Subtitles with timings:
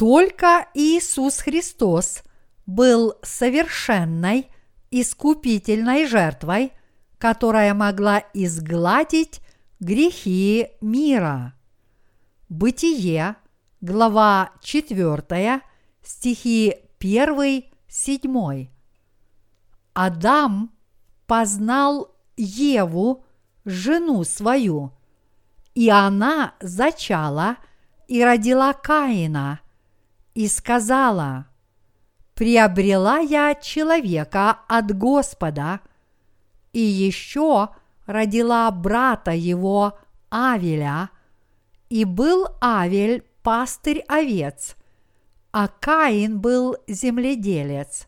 [0.00, 2.22] только Иисус Христос
[2.64, 4.50] был совершенной
[4.90, 6.72] искупительной жертвой,
[7.18, 9.42] которая могла изгладить
[9.78, 11.52] грехи мира.
[12.48, 13.36] Бытие,
[13.82, 15.60] глава 4,
[16.02, 18.68] стихи 1, 7.
[19.92, 20.70] Адам
[21.26, 23.26] познал Еву,
[23.66, 24.92] жену свою,
[25.74, 27.58] и она зачала
[28.08, 29.60] и родила Каина,
[30.34, 31.46] и сказала,
[32.34, 35.80] «Приобрела я человека от Господа,
[36.72, 37.70] и еще
[38.06, 39.98] родила брата его
[40.30, 41.10] Авеля,
[41.88, 44.76] и был Авель пастырь овец,
[45.52, 48.06] а Каин был земледелец.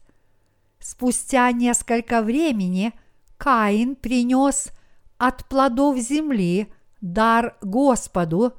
[0.78, 2.92] Спустя несколько времени
[3.36, 4.70] Каин принес
[5.18, 8.54] от плодов земли дар Господу,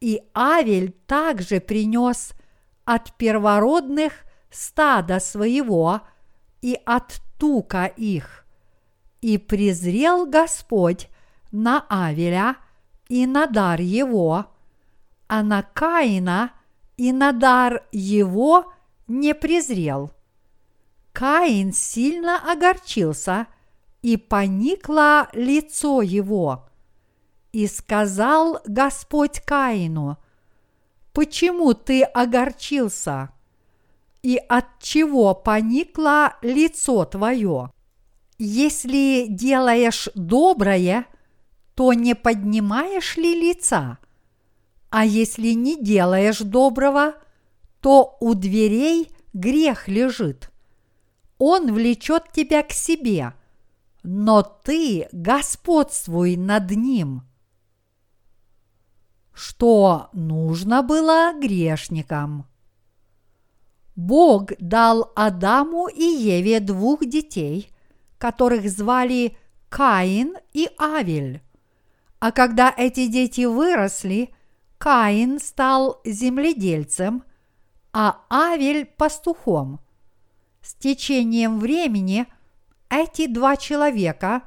[0.00, 2.32] и Авель также принес
[2.84, 4.12] от первородных
[4.50, 6.02] стада своего
[6.62, 8.44] и от тука их.
[9.20, 11.08] И презрел Господь
[11.50, 12.56] на Авеля
[13.08, 14.46] и на дар его,
[15.28, 16.52] а на Каина
[16.96, 18.72] и на дар его
[19.06, 20.10] не презрел.
[21.12, 23.46] Каин сильно огорчился,
[24.02, 26.68] и поникло лицо его.
[27.52, 30.18] И сказал Господь Каину,
[31.14, 33.30] «Почему ты огорчился?
[34.22, 37.70] И от чего поникло лицо твое?
[38.36, 41.06] Если делаешь доброе,
[41.74, 43.98] то не поднимаешь ли лица?
[44.90, 47.14] А если не делаешь доброго,
[47.80, 50.50] то у дверей грех лежит.
[51.38, 53.34] Он влечет тебя к себе,
[54.02, 57.22] но ты господствуй над ним.
[59.34, 62.46] Что нужно было грешникам?
[63.96, 67.70] Бог дал Адаму и Еве двух детей,
[68.18, 69.36] которых звали
[69.68, 71.42] Каин и Авель.
[72.20, 74.34] А когда эти дети выросли,
[74.78, 77.24] Каин стал земледельцем,
[77.92, 79.80] а Авель– пастухом.
[80.62, 82.26] С течением времени
[82.88, 84.42] эти два человека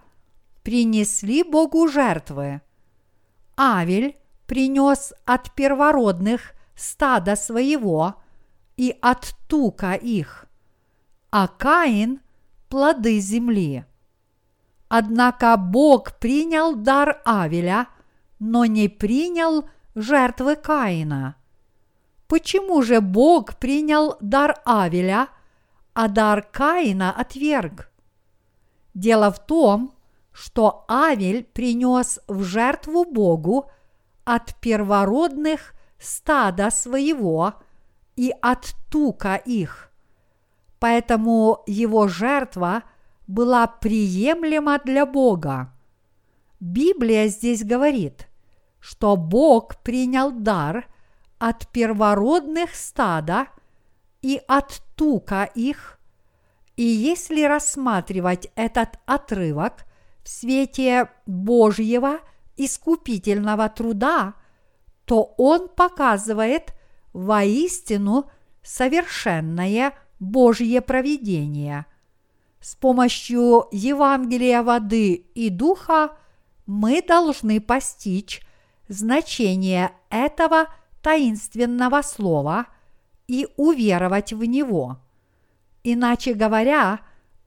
[0.64, 2.62] принесли Богу жертвы.
[3.58, 4.17] Авель
[4.48, 8.16] принес от первородных стада своего
[8.78, 10.46] и от тука их,
[11.32, 12.22] а Каин–
[12.70, 13.86] плоды земли.
[14.90, 17.88] Однако Бог принял дар Авеля,
[18.40, 21.36] но не принял жертвы Каина.
[22.28, 25.30] Почему же Бог принял дар Авеля,
[25.94, 27.90] а дар Каина отверг?
[28.94, 29.94] Дело в том,
[30.32, 33.70] что Авель принес в жертву Богу
[34.28, 37.56] от первородных стада своего
[38.16, 39.92] и от тука их.
[40.80, 42.84] Поэтому его жертва–
[43.28, 45.74] была приемлема для Бога.
[46.60, 48.28] Библия здесь говорит,
[48.80, 50.88] что Бог принял дар
[51.38, 53.48] от первородных стада
[54.22, 56.00] и от тука их,
[56.78, 59.86] и если рассматривать этот отрывок
[60.24, 62.20] в свете Божьего
[62.58, 64.34] искупительного труда,
[65.06, 66.74] то он показывает
[67.14, 68.30] воистину
[68.64, 71.86] совершенное Божье провидение–
[72.68, 76.18] с помощью Евангелия воды и духа
[76.66, 78.42] мы должны постичь
[78.90, 80.68] значение этого
[81.02, 82.68] таинственного слова
[83.28, 84.98] и уверовать в него.
[85.84, 87.00] Иначе говоря,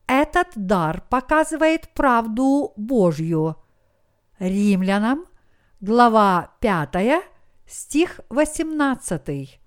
[0.06, 3.56] этот дар показывает правду Божью.
[4.40, 5.26] Римлянам,
[5.80, 7.22] глава 5,
[7.66, 9.60] стих 18.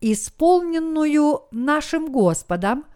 [0.00, 2.86] Исполненную нашим Господом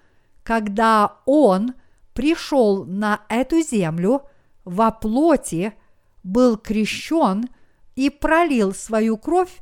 [0.46, 1.74] когда Он
[2.14, 4.22] пришел на эту землю
[4.64, 5.74] во плоти,
[6.22, 7.48] был крещен
[7.96, 9.60] и пролил свою кровь,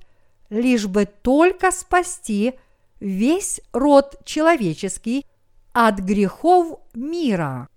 [0.51, 2.53] лишь бы только спасти
[3.01, 5.25] весь род человеческий
[5.73, 7.69] от грехов мира.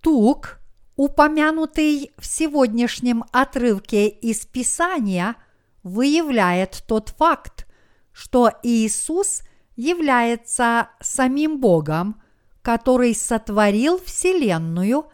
[0.00, 0.60] Тук,
[0.96, 5.36] упомянутый в сегодняшнем отрывке из Писания,
[5.82, 7.66] выявляет тот факт,
[8.12, 9.42] что Иисус–
[9.76, 12.20] является самим Богом,
[12.62, 15.06] который сотворил Вселенную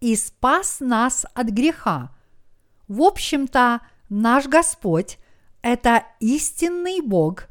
[0.00, 2.14] и спас нас от греха.
[2.88, 5.18] В общем-то, наш Господь–
[5.62, 7.48] это истинный Бог,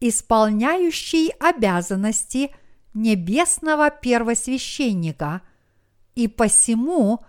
[0.00, 2.54] исполняющий обязанности
[2.92, 5.42] небесного первосвященника,
[6.14, 7.20] и посему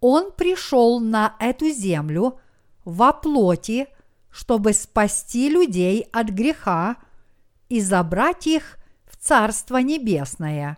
[0.00, 2.38] Он пришел на эту землю
[2.84, 3.88] во плоти,
[4.30, 6.96] чтобы спасти людей от греха–
[7.70, 8.76] и забрать их
[9.06, 10.76] в Царство Небесное.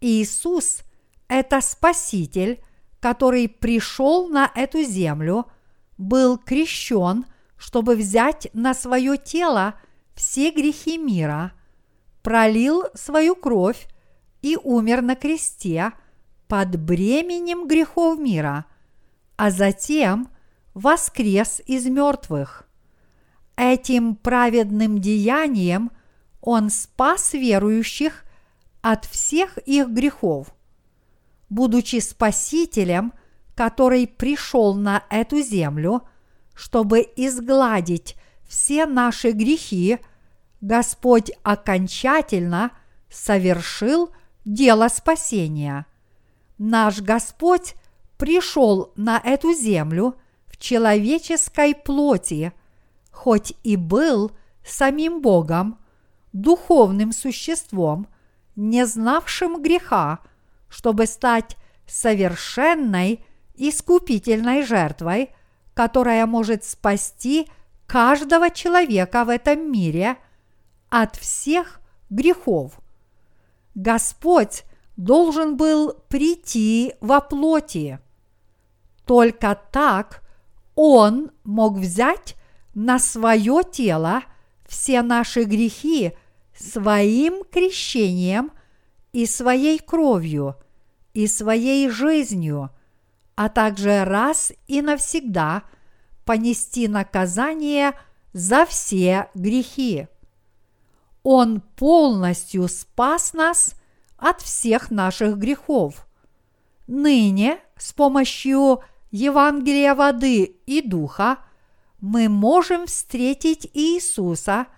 [0.00, 0.82] Иисус–
[1.28, 2.62] это Спаситель,
[3.00, 5.46] который пришел на эту землю,
[5.98, 7.26] был крещен,
[7.58, 9.74] чтобы взять на свое тело
[10.14, 11.52] все грехи мира,
[12.22, 13.88] пролил свою кровь
[14.42, 15.92] и умер на кресте
[16.52, 18.66] под бременем грехов мира,
[19.36, 20.28] а затем
[20.74, 22.68] воскрес из мертвых.
[23.56, 25.90] Этим праведным деянием
[26.42, 28.24] Он спас верующих
[28.82, 30.54] от всех их грехов.
[31.48, 33.14] Будучи Спасителем,
[33.54, 36.02] который пришел на эту землю,
[36.52, 38.14] чтобы изгладить
[38.46, 40.00] все наши грехи,
[40.60, 42.72] Господь окончательно
[43.08, 44.10] совершил
[44.44, 45.86] дело спасения.
[46.64, 47.74] Наш Господь
[48.18, 50.14] пришел на эту землю
[50.46, 52.52] в человеческой плоти,
[53.10, 54.30] хоть и был
[54.64, 55.80] самим Богом,
[56.32, 58.06] духовным существом,
[58.54, 60.20] не знавшим греха,
[60.68, 61.56] чтобы стать
[61.88, 63.24] совершенной
[63.56, 65.30] искупительной жертвой,
[65.74, 67.48] которая может спасти
[67.88, 70.16] каждого человека в этом мире
[70.90, 72.78] от всех грехов.
[73.74, 74.62] Господь
[74.96, 77.98] должен был прийти во плоти.
[79.04, 80.22] Только так
[80.74, 82.36] Он мог взять
[82.74, 84.22] на свое тело
[84.66, 86.12] все наши грехи
[86.54, 88.52] своим крещением
[89.12, 90.56] и своей кровью
[91.12, 92.70] и своей жизнью,
[93.34, 95.64] а также раз и навсегда
[96.24, 97.92] понести наказание
[98.32, 100.06] за все грехи.
[101.22, 103.74] Он полностью спас нас
[104.22, 106.06] от всех наших грехов.
[106.86, 108.80] Ныне с помощью
[109.10, 111.38] Евангелия воды и духа
[112.00, 114.66] мы можем встретить Иисуса–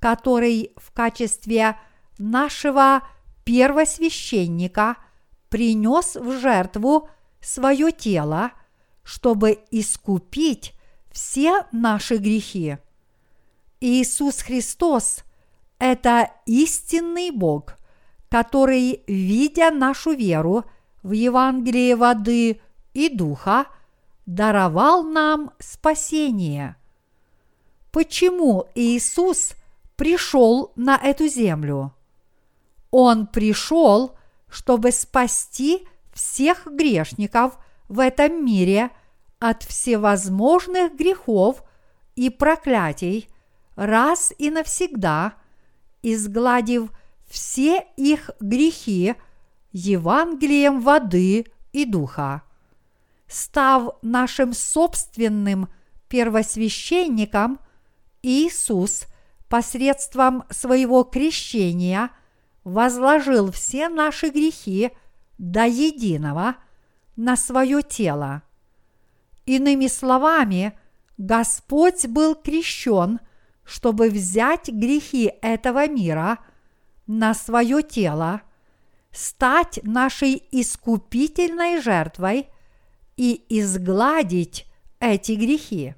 [0.00, 1.78] который в качестве
[2.18, 3.02] нашего
[3.44, 4.96] первосвященника
[5.48, 7.08] принес в жертву
[7.40, 8.52] свое тело,
[9.02, 10.74] чтобы искупить
[11.10, 12.78] все наши грехи.
[13.80, 15.24] Иисус Христос–
[15.78, 17.77] это истинный Бог,
[18.28, 20.64] который, видя нашу веру
[21.02, 22.60] в Евангелие воды
[22.94, 23.66] и духа,
[24.26, 26.76] даровал нам спасение.
[27.90, 29.54] Почему Иисус
[29.96, 31.92] пришел на эту землю.
[32.90, 34.16] Он пришел,
[34.48, 37.58] чтобы спасти всех грешников
[37.88, 38.90] в этом мире
[39.40, 41.62] от всевозможных грехов
[42.14, 43.28] и проклятий
[43.74, 45.34] раз и навсегда,
[46.02, 46.90] изгладив
[47.28, 49.14] все их грехи
[49.72, 52.42] Евангелием воды и духа.
[53.26, 55.68] Став нашим собственным
[56.08, 57.60] первосвященником,
[58.22, 59.04] Иисус–
[59.48, 62.10] посредством своего крещения
[62.64, 64.90] возложил все наши грехи
[65.38, 66.56] до единого
[67.16, 68.42] на свое тело.
[69.46, 70.78] Иными словами,
[71.16, 73.20] Господь был крещен,
[73.64, 76.38] чтобы взять грехи этого мира
[77.08, 78.42] на свое тело,
[79.10, 82.48] стать нашей искупительной жертвой
[83.16, 84.66] и изгладить
[85.00, 85.94] эти грехи.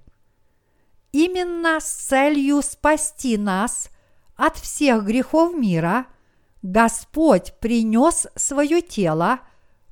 [1.12, 3.90] Именно с целью спасти нас
[4.36, 6.06] от всех грехов мира
[6.62, 9.40] Господь принес свое тело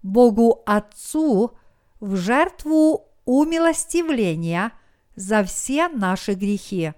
[0.02, 1.58] Богу Отцу
[1.98, 4.72] в жертву умилостивления
[5.16, 6.92] за все наши грехи.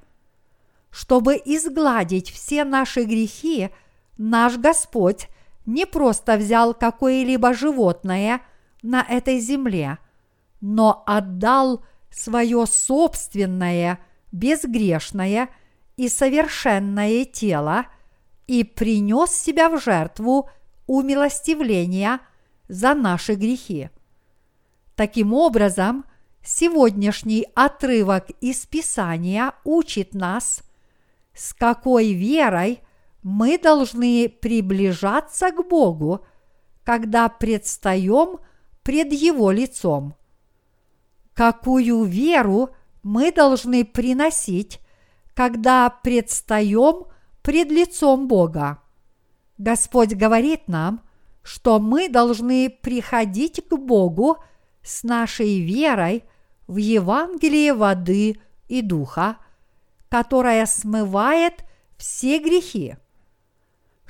[0.91, 3.71] Чтобы изгладить все наши грехи,
[4.21, 5.29] наш Господь
[5.67, 8.41] не просто взял какое-либо животное
[8.83, 9.99] на этой земле,
[10.61, 13.99] но отдал свое собственное–
[14.33, 15.49] безгрешное
[15.97, 17.87] и совершенное тело
[18.47, 20.49] и принес себя в жертву
[20.87, 22.21] умилостивления
[22.69, 23.91] за наши грехи.
[24.97, 26.05] Таким образом,
[26.45, 30.63] сегодняшний отрывок из Писания учит нас,
[31.35, 32.81] с какой верой
[33.23, 36.25] мы должны приближаться к Богу,
[36.85, 38.39] когда предстаем
[38.83, 40.15] пред Его лицом.
[41.35, 42.71] Какую веру
[43.03, 44.81] мы должны приносить,
[45.35, 47.07] когда предстаем
[47.43, 48.83] пред лицом Бога.
[49.59, 51.03] Господь говорит нам,
[51.43, 54.39] что мы должны приходить к Богу
[54.83, 56.25] с нашей верой
[56.67, 59.37] в Евангелие воды и духа,
[60.09, 61.65] которая смывает
[61.97, 62.97] все грехи.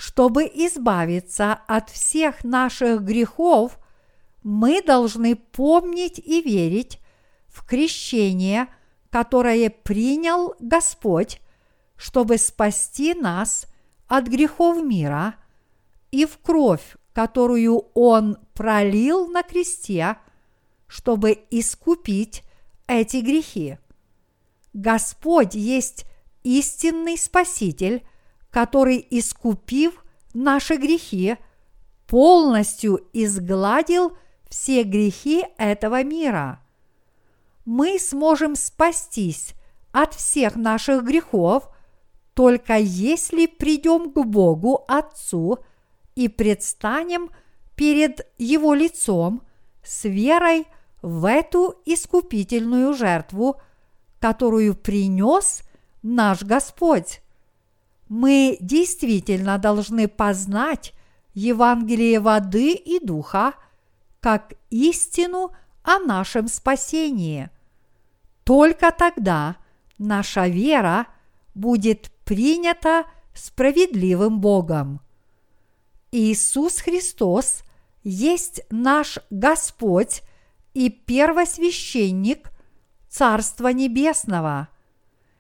[0.01, 3.79] Чтобы избавиться от всех наших грехов,
[4.43, 6.99] мы должны помнить и верить
[7.49, 8.67] в крещение–
[9.11, 11.41] которое принял Господь,
[11.97, 13.67] чтобы спасти нас
[14.07, 15.35] от грехов мира
[16.11, 20.17] и в кровь, которую Он пролил на кресте,
[20.87, 22.43] чтобы искупить
[22.87, 23.79] эти грехи.
[24.73, 26.07] Господь есть
[26.45, 28.07] истинный Спаситель,
[28.51, 30.05] который, искупив
[30.35, 31.37] наши грехи,
[32.07, 34.17] полностью изгладил
[34.49, 36.61] все грехи этого мира.
[37.65, 39.55] Мы сможем спастись
[39.93, 41.69] от всех наших грехов,
[42.35, 45.59] только если придем к Богу Отцу
[46.15, 47.31] и предстанем
[47.77, 49.43] перед Его лицом
[49.85, 50.67] с верой
[51.03, 53.61] в эту искупительную жертву,
[54.19, 55.63] которую принес
[56.03, 57.21] наш Господь.
[58.11, 60.95] Мы действительно должны познать
[61.33, 63.55] Евангелие воды и духа
[64.19, 65.53] как истину
[65.85, 67.51] о нашем спасении.
[68.43, 69.59] Только тогда
[69.97, 71.07] наша вера
[71.55, 75.01] будет принята справедливым Богом.
[76.11, 77.63] Иисус Христос
[78.03, 80.23] есть наш Господь
[80.75, 82.51] и первосвященник
[83.09, 84.67] Царства Небесного.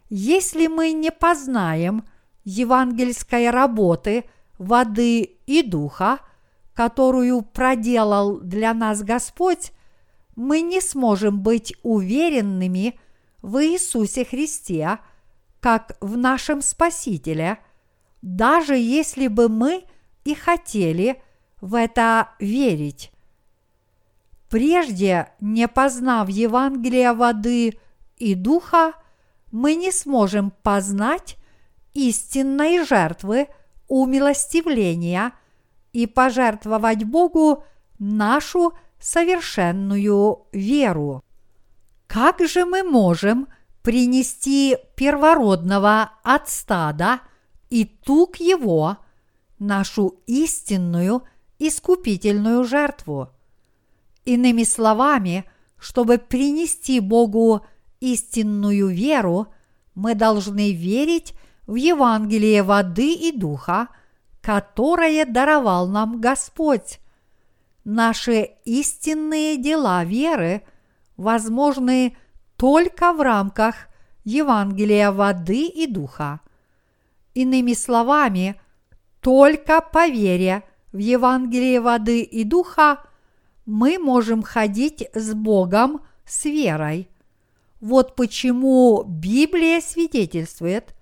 [0.08, 2.04] Если мы не познаем
[2.50, 4.24] евангельской работы
[4.58, 6.20] воды и духа,
[6.74, 9.72] которую проделал для нас Господь,
[10.36, 12.98] мы не сможем быть уверенными
[13.42, 14.98] в Иисусе Христе,
[15.60, 17.58] как в нашем Спасителе,
[18.22, 19.84] даже если бы мы
[20.24, 21.22] и хотели
[21.60, 23.12] в это верить.
[24.48, 27.78] Прежде, не познав Евангелия воды
[28.18, 28.94] и духа,
[29.52, 31.36] мы не сможем познать
[31.94, 33.48] истинной жертвы
[33.88, 35.32] умилостивления
[35.92, 37.64] и пожертвовать Богу
[37.98, 41.24] нашу совершенную веру.
[42.06, 43.48] Как же мы можем
[43.82, 47.20] принести первородного от стада
[47.68, 48.98] и тук его,
[49.58, 51.22] нашу истинную
[51.58, 53.30] искупительную жертву?
[54.24, 55.44] Иными словами,
[55.78, 57.64] чтобы принести Богу
[58.00, 59.48] истинную веру,
[59.94, 61.34] мы должны верить
[61.66, 63.88] в Евангелие воды и духа,
[64.40, 67.00] которое даровал нам Господь.
[67.84, 70.62] Наши истинные дела веры
[71.16, 72.16] возможны
[72.56, 73.74] только в рамках
[74.24, 76.40] Евангелия воды и духа.
[77.34, 78.60] Иными словами,
[79.20, 80.62] только по вере
[80.92, 82.98] в Евангелие воды и духа
[83.66, 87.08] мы можем ходить с Богом с верой.
[87.80, 90.94] Вот почему Библия свидетельствует,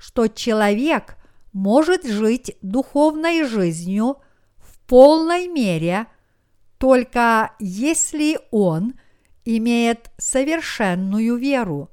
[0.00, 1.18] что человек
[1.52, 4.16] может жить духовной жизнью
[4.56, 6.06] в полной мере,
[6.78, 8.94] только если он
[9.44, 11.90] имеет совершенную веру.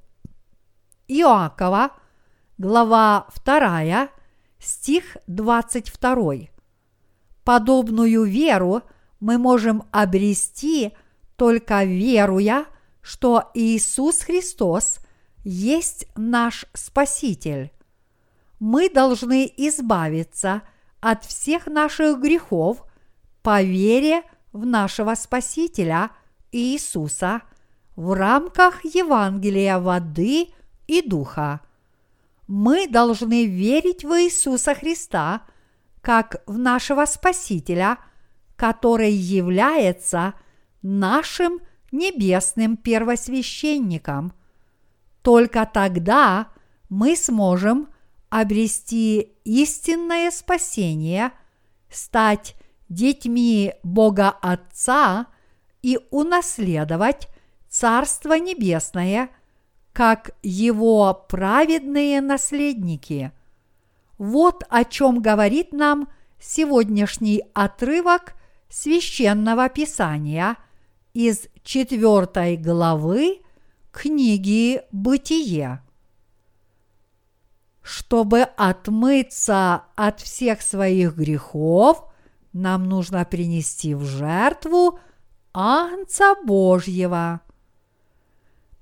[1.09, 1.91] Иоакова,
[2.57, 4.09] глава 2,
[4.57, 6.33] стих 22.
[7.43, 8.83] Подобную веру
[9.19, 10.93] мы можем обрести
[11.35, 12.67] только веруя,
[13.01, 14.99] что Иисус Христос
[15.43, 17.71] есть наш Спаситель
[18.59, 20.63] мы должны избавиться
[20.99, 22.83] от всех наших грехов
[23.43, 26.11] по вере в нашего Спасителя
[26.51, 27.41] Иисуса
[27.95, 30.49] в рамках Евангелия воды
[30.87, 31.61] и духа.
[32.47, 35.43] Мы должны верить в Иисуса Христа
[36.01, 37.97] как в нашего Спасителя,
[38.55, 40.33] который является
[40.81, 41.59] нашим
[41.91, 44.33] небесным первосвященником.
[45.21, 46.47] Только тогда
[46.89, 47.89] мы сможем–
[48.29, 51.31] обрести истинное спасение,
[51.89, 52.55] стать
[52.89, 55.27] детьми Бога Отца
[55.81, 57.27] и унаследовать
[57.69, 59.29] Царство Небесное,
[59.93, 63.31] как Его праведные наследники.
[64.17, 68.33] Вот о чем говорит нам сегодняшний отрывок
[68.69, 70.57] священного писания
[71.13, 73.41] из четвертой главы
[73.91, 75.81] книги «Бытие».
[77.87, 82.03] Чтобы отмыться от всех своих грехов,
[82.51, 84.99] нам нужно принести в жертву
[85.53, 87.39] Анца Божьего.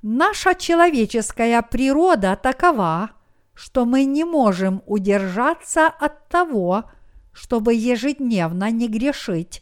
[0.01, 3.11] Наша человеческая природа такова,
[3.53, 6.85] что мы не можем удержаться от того,
[7.31, 9.61] чтобы ежедневно не грешить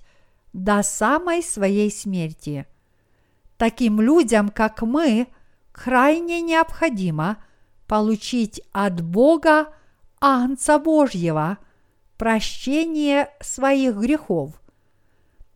[0.53, 2.65] до самой своей смерти.
[3.57, 5.27] Таким людям, как мы,
[5.73, 7.39] крайне необходимо–
[7.87, 9.73] получить от Бога
[10.19, 11.57] Агнца Божьего
[12.17, 14.61] прощение своих грехов.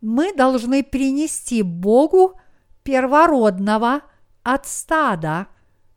[0.00, 2.38] Мы должны принести Богу
[2.82, 4.02] первородного
[4.42, 5.46] от стада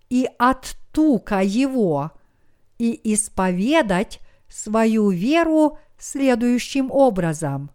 [0.10, 2.12] и от тука его
[2.78, 4.20] и исповедать
[4.50, 7.72] свою веру следующим образом.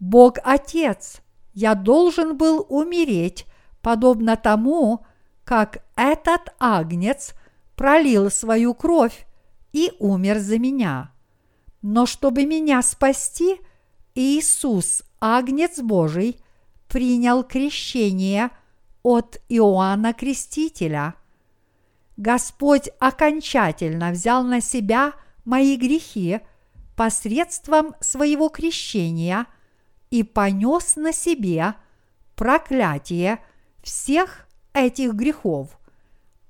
[0.00, 1.20] Бог Отец,
[1.52, 3.46] я должен был умереть,
[3.82, 5.04] подобно тому,
[5.44, 7.34] как этот агнец
[7.78, 9.24] пролил свою кровь
[9.72, 11.12] и умер за меня.
[11.80, 13.60] Но чтобы меня спасти,
[14.16, 16.40] Иисус, агнец Божий,
[16.88, 18.50] принял крещение
[19.04, 21.14] от Иоанна Крестителя.
[22.16, 25.12] Господь окончательно взял на себя
[25.44, 26.40] мои грехи
[26.96, 29.46] посредством своего крещения
[30.10, 31.74] и понес на себе
[32.34, 33.38] проклятие
[33.84, 35.78] всех этих грехов,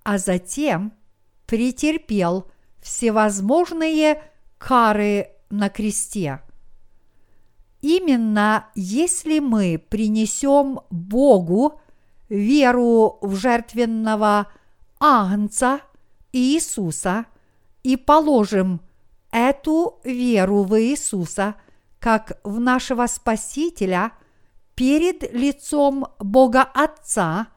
[0.04, 0.94] а затем
[1.48, 2.46] претерпел
[2.78, 4.22] всевозможные
[4.58, 6.42] кары на кресте.
[7.80, 11.80] Именно если мы принесем Богу
[12.28, 14.48] веру в жертвенного
[15.00, 15.80] Агнца
[16.32, 17.24] Иисуса
[17.82, 18.82] и положим
[19.30, 21.54] эту веру в Иисуса
[21.98, 24.12] как в нашего Спасителя
[24.74, 27.48] перед лицом Бога Отца,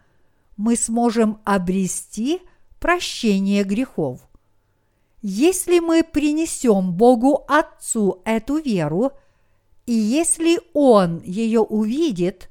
[0.56, 2.42] мы сможем обрести
[2.82, 4.20] прощение грехов.
[5.22, 9.12] Если мы принесем Богу Отцу эту веру,
[9.86, 12.50] и если Он ее увидит,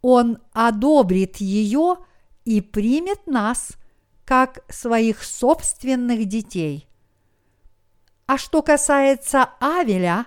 [0.00, 1.98] Он одобрит ее
[2.46, 3.72] и примет нас
[4.24, 6.88] как своих собственных детей.
[8.26, 10.26] А что касается Авеля,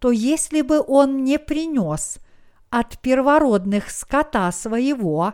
[0.00, 2.18] то если бы он не принес
[2.70, 5.32] от первородных скота своего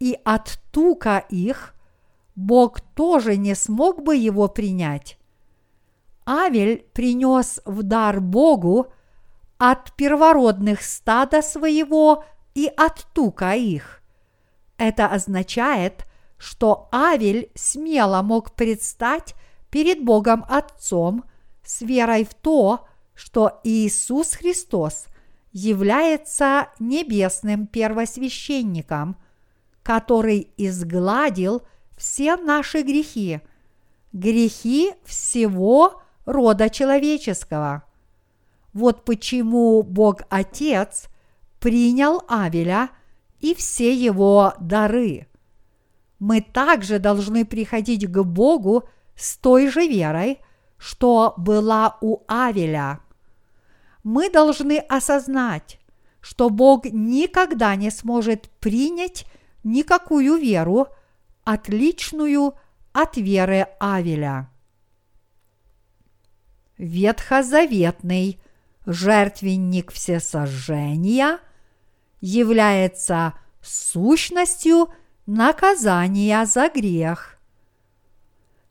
[0.00, 1.74] и от тука их,
[2.34, 5.18] Бог тоже не смог бы его принять.
[6.26, 8.86] Авель принес в дар Богу
[9.58, 14.02] от первородных стада своего и от тука их.
[14.76, 16.06] Это означает,
[16.38, 19.34] что Авель смело мог предстать
[19.70, 21.24] перед Богом Отцом
[21.64, 25.06] с верой в то, что Иисус Христос
[25.52, 29.16] является небесным первосвященником,
[29.82, 31.62] который изгладил
[32.02, 33.40] все наши грехи,
[34.12, 37.84] грехи всего рода человеческого.
[38.72, 41.06] Вот почему Бог Отец
[41.60, 42.88] принял Авеля
[43.38, 45.28] и все его дары.
[46.18, 50.40] Мы также должны приходить к Богу с той же верой,
[50.78, 52.98] что была у Авеля.
[54.02, 55.78] Мы должны осознать,
[56.20, 59.24] что Бог никогда не сможет принять
[59.62, 60.88] никакую веру,
[61.44, 62.54] отличную
[62.92, 64.50] от веры Авеля.
[66.78, 68.40] Ветхозаветный
[68.86, 71.38] жертвенник всесожжения
[72.20, 74.92] является сущностью
[75.26, 77.38] наказания за грех.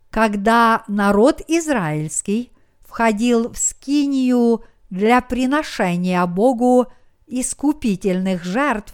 [0.10, 6.88] Когда народ израильский входил в скинию для приношения Богу
[7.28, 8.94] искупительных жертв,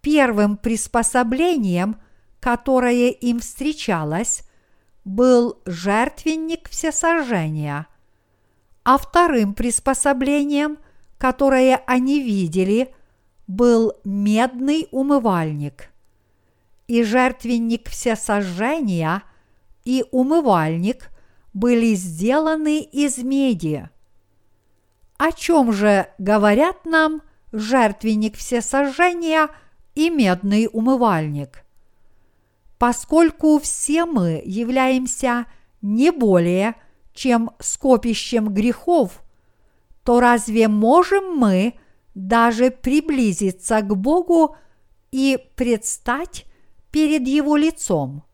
[0.00, 1.96] первым приспособлением,
[2.42, 4.42] которое им встречалось,
[5.04, 7.86] был жертвенник всесожжения,
[8.82, 10.78] а вторым приспособлением,
[11.18, 12.92] которое они видели,
[13.46, 15.90] был медный умывальник.
[16.88, 19.22] И жертвенник всесожжения
[19.84, 21.10] и умывальник
[21.54, 23.88] были сделаны из меди.
[25.16, 29.48] О чем же говорят нам жертвенник всесожжения
[29.94, 31.61] и медный умывальник?
[32.82, 35.46] Поскольку все мы являемся
[35.82, 36.74] не более
[37.14, 39.22] чем скопищем грехов,
[40.02, 41.74] то разве можем мы
[42.16, 44.56] даже приблизиться к Богу
[45.12, 46.44] и предстать
[46.90, 48.24] перед Его лицом?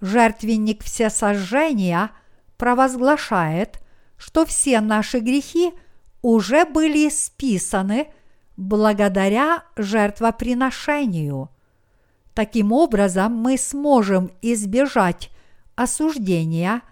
[0.00, 2.12] Жертвенник всесожжения
[2.56, 3.82] провозглашает,
[4.16, 5.74] что все наши грехи–
[6.22, 8.08] уже были списаны
[8.56, 11.50] благодаря жертвоприношению.
[12.38, 15.32] Таким образом, мы сможем избежать
[15.74, 16.82] осуждения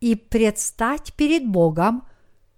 [0.00, 2.08] и предстать перед Богом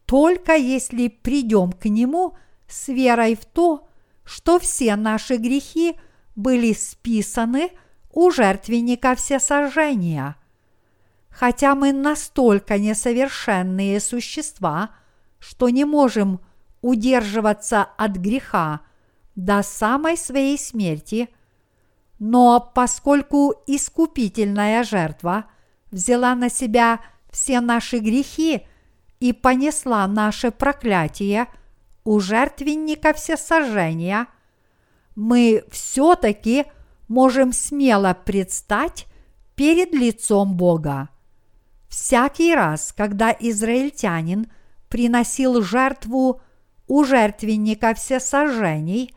[0.05, 2.37] только если придем к Нему
[2.69, 3.89] с верой в то,
[4.23, 5.97] что все наши грехи
[6.37, 7.73] были списаны
[8.13, 10.37] у жертвенника всесожжения.
[11.31, 14.91] Хотя мы настолько несовершенные существа–
[15.41, 16.41] что не можем
[16.81, 18.83] удерживаться от греха
[19.35, 21.29] до самой своей смерти,
[22.19, 25.47] но поскольку искупительная жертва
[25.91, 27.01] взяла на себя
[27.31, 28.67] все наши грехи
[29.21, 31.47] и понесла наше проклятие
[32.05, 34.27] у жертвенника всесожжения,
[35.15, 36.65] мы все-таки
[37.09, 39.07] можем смело предстать
[39.55, 41.09] перед лицом Бога.
[41.89, 44.51] Всякий раз, когда израильтянин
[44.89, 46.41] приносил жертву
[46.87, 49.15] у жертвенника всесожжений,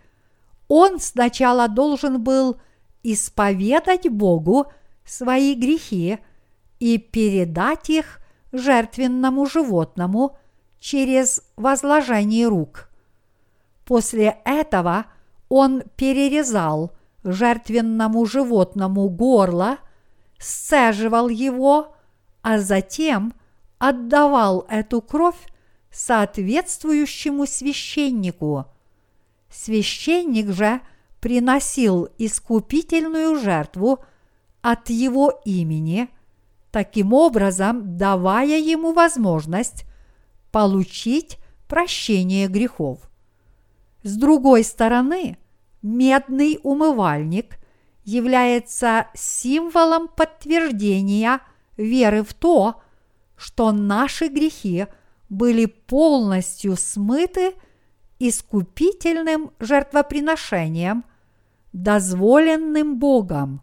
[0.67, 2.59] он сначала должен был
[3.13, 4.67] исповедать Богу
[5.05, 6.19] свои грехи
[6.79, 8.19] и передать их
[8.51, 10.37] жертвенному животному
[10.79, 12.89] через возложение рук.
[13.85, 15.05] После этого
[15.49, 16.93] он перерезал
[17.23, 19.77] жертвенному животному горло,
[20.37, 21.95] сцеживал его,
[22.41, 23.33] а затем
[23.77, 25.39] отдавал эту кровь
[25.91, 28.65] соответствующему священнику.
[29.49, 30.81] Священник же
[31.19, 34.03] приносил искупительную жертву
[34.61, 36.09] от его имени,
[36.71, 39.85] таким образом давая ему возможность
[40.51, 42.99] получить прощение грехов.
[44.03, 45.37] С другой стороны,
[45.81, 47.57] медный умывальник
[48.03, 51.41] является символом подтверждения
[51.77, 52.81] веры в то,
[53.35, 54.87] что наши грехи
[55.29, 57.53] были полностью смыты
[58.19, 61.05] искупительным жертвоприношением,
[61.73, 63.61] дозволенным Богом.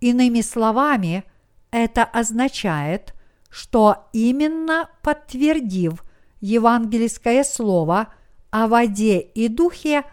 [0.00, 1.24] Иными словами,
[1.70, 3.14] это означает,
[3.48, 6.04] что именно подтвердив
[6.40, 8.08] евангельское слово
[8.50, 10.04] о воде и духе,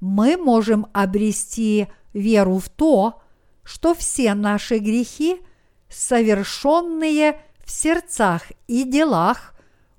[0.00, 3.22] мы можем обрести веру в то,
[3.62, 5.36] что все наши грехи,
[5.88, 9.54] совершенные в сердцах и делах,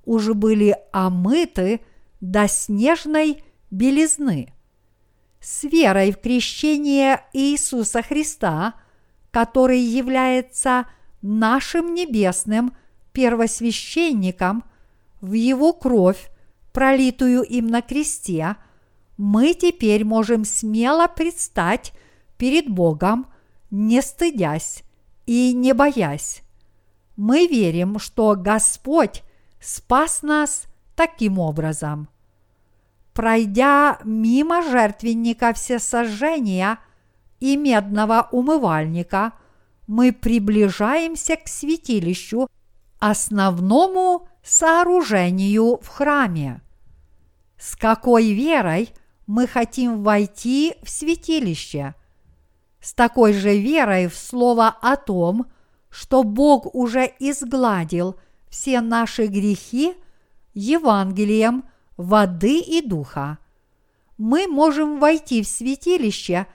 [0.06, 1.82] уже были омыты
[2.22, 4.54] до снежной белизны.
[5.42, 8.76] С верой в крещение Иисуса Христа,
[9.32, 10.86] который является
[11.22, 12.76] нашим небесным
[13.12, 14.64] первосвященником,
[15.20, 16.30] в Его кровь,
[16.72, 18.56] пролитую им на кресте,
[19.18, 21.94] мы теперь можем смело предстать
[22.38, 23.28] перед Богом,
[23.70, 24.84] не стыдясь
[25.26, 26.42] и не боясь.
[27.18, 29.24] Мы верим, что Господь
[29.60, 32.08] спас нас таким образом.
[33.14, 36.80] Пройдя мимо жертвенника всесожжения
[37.40, 39.34] и медного умывальника,
[39.88, 42.48] мы приближаемся к святилищу,
[43.00, 46.62] основному сооружению в храме.
[47.58, 48.90] С какой верой
[49.28, 51.96] мы хотим войти в святилище?
[52.80, 55.46] С такой же верой в слово о том,
[55.90, 58.16] что Бог уже изгладил
[58.50, 59.96] все наши грехи
[60.54, 61.66] Евангелием
[61.98, 63.38] воды и духа.
[64.18, 66.48] Мы можем войти в святилище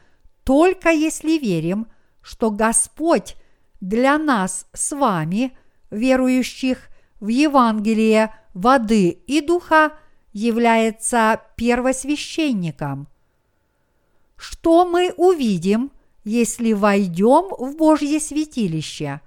[0.44, 1.88] только если верим,
[2.22, 3.36] что Господь
[3.80, 5.56] для нас с вами,
[5.90, 6.88] верующих
[7.20, 9.92] в Евангелие воды и духа,
[10.32, 13.08] является первосвященником.
[14.36, 15.90] Что мы увидим,
[16.24, 19.20] если войдем в Божье святилище?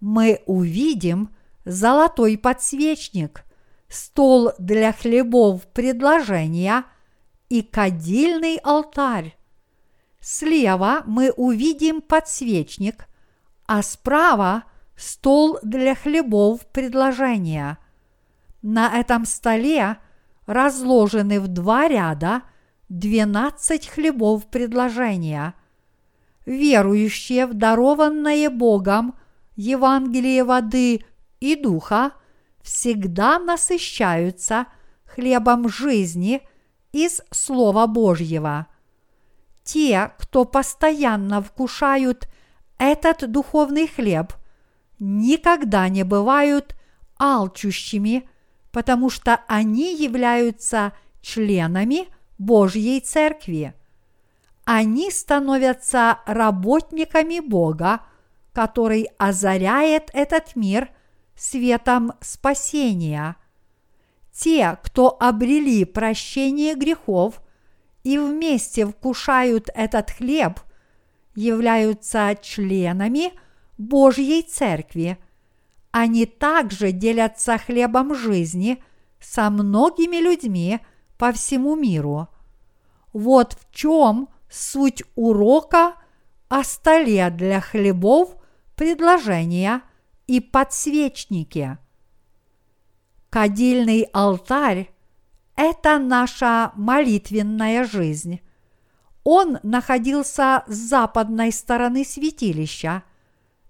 [0.00, 1.30] Мы увидим
[1.64, 3.44] золотой подсвечник,
[3.92, 6.84] стол для хлебов предложения
[7.48, 9.36] и кадильный алтарь.
[10.20, 13.06] Слева мы увидим подсвечник,
[13.66, 14.64] а справа
[14.96, 17.78] стол для хлебов предложения.
[18.62, 19.98] На этом столе
[20.46, 22.42] разложены в два ряда
[22.88, 25.54] 12 хлебов предложения.
[26.46, 29.16] Верующие в дарованное Богом
[29.56, 31.04] Евангелие воды
[31.40, 32.12] и духа
[32.62, 34.66] всегда насыщаются
[35.04, 36.42] хлебом жизни
[36.92, 38.66] из Слова Божьего.
[39.64, 42.28] Те, кто постоянно вкушают
[42.78, 44.32] этот духовный хлеб,
[44.98, 46.74] никогда не бывают
[47.18, 48.28] алчущими,
[48.72, 53.74] потому что они являются членами Божьей Церкви.
[54.64, 58.00] Они становятся работниками Бога,
[58.52, 60.90] который озаряет этот мир
[61.36, 63.36] светом спасения.
[64.32, 67.42] Те, кто обрели прощение грехов
[68.04, 70.60] и вместе вкушают этот хлеб,
[71.34, 73.32] являются членами
[73.78, 75.18] Божьей Церкви–
[75.92, 78.82] они также делятся хлебом жизни
[79.20, 80.80] со многими людьми
[81.18, 82.28] по всему миру.
[83.12, 85.94] Вот в чем суть урока
[86.48, 88.34] о столе для хлебов,
[88.74, 89.82] предложения
[90.32, 91.76] и подсвечнике.
[93.28, 94.90] Кадильный алтарь–
[95.56, 98.40] это наша молитвенная жизнь.
[99.24, 103.02] Он находился с западной стороны святилища,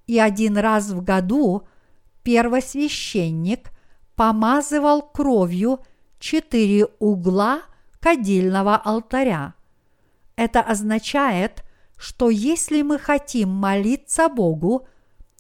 [0.07, 1.67] и один раз в году–
[2.23, 3.73] первосвященник
[4.15, 5.81] помазывал кровью
[6.21, 7.63] четыре угла
[7.99, 9.55] кадильного алтаря.
[10.37, 11.65] Это означает,
[11.97, 14.87] что если мы хотим молиться Богу,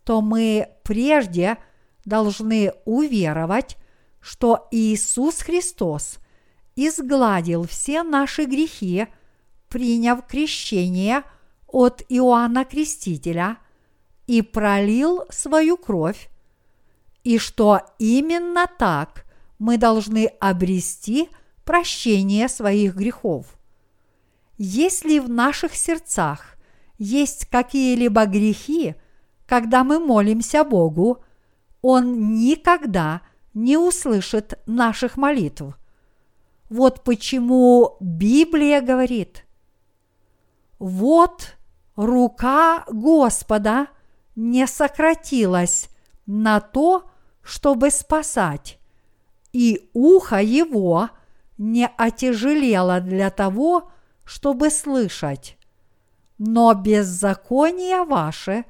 [0.04, 1.58] то мы прежде
[2.04, 3.76] должны уверовать,
[4.20, 6.18] что Иисус Христос
[6.76, 9.06] изгладил все наши грехи,
[9.68, 11.22] приняв крещение
[11.66, 13.58] от Иоанна Крестителя
[14.26, 16.28] и пролил свою кровь,
[17.24, 19.24] и что именно так
[19.58, 21.28] мы должны обрести
[21.64, 23.56] прощение своих грехов.
[24.58, 26.56] Если в наших сердцах
[26.98, 28.94] есть какие-либо грехи,
[29.52, 31.22] когда мы молимся Богу,
[31.82, 33.20] Он никогда
[33.52, 35.76] не услышит наших молитв.
[36.70, 39.44] Вот почему Библия говорит,
[40.78, 41.58] вот
[41.96, 43.88] рука Господа
[44.36, 45.90] не сократилась
[46.24, 47.10] на то,
[47.42, 48.78] чтобы спасать,
[49.52, 51.10] и ухо его
[51.58, 53.90] не отяжелело для того,
[54.24, 55.58] чтобы слышать.
[56.38, 58.64] Но беззакония ваши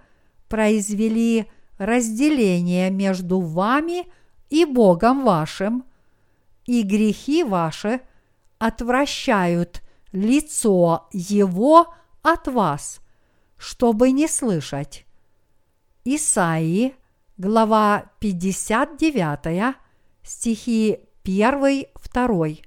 [0.53, 1.47] произвели
[1.79, 4.05] разделение между вами
[4.51, 5.87] и Богом вашим,
[6.67, 8.03] и грехи ваши
[8.59, 9.81] отвращают
[10.13, 13.01] лицо Его от вас,
[13.57, 15.07] чтобы не слышать.
[16.05, 16.97] Исаии,
[17.39, 19.75] глава 59,
[20.23, 22.63] стихи 1-2.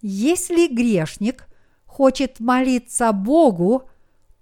[0.00, 1.46] Если грешник
[1.84, 3.90] хочет молиться Богу,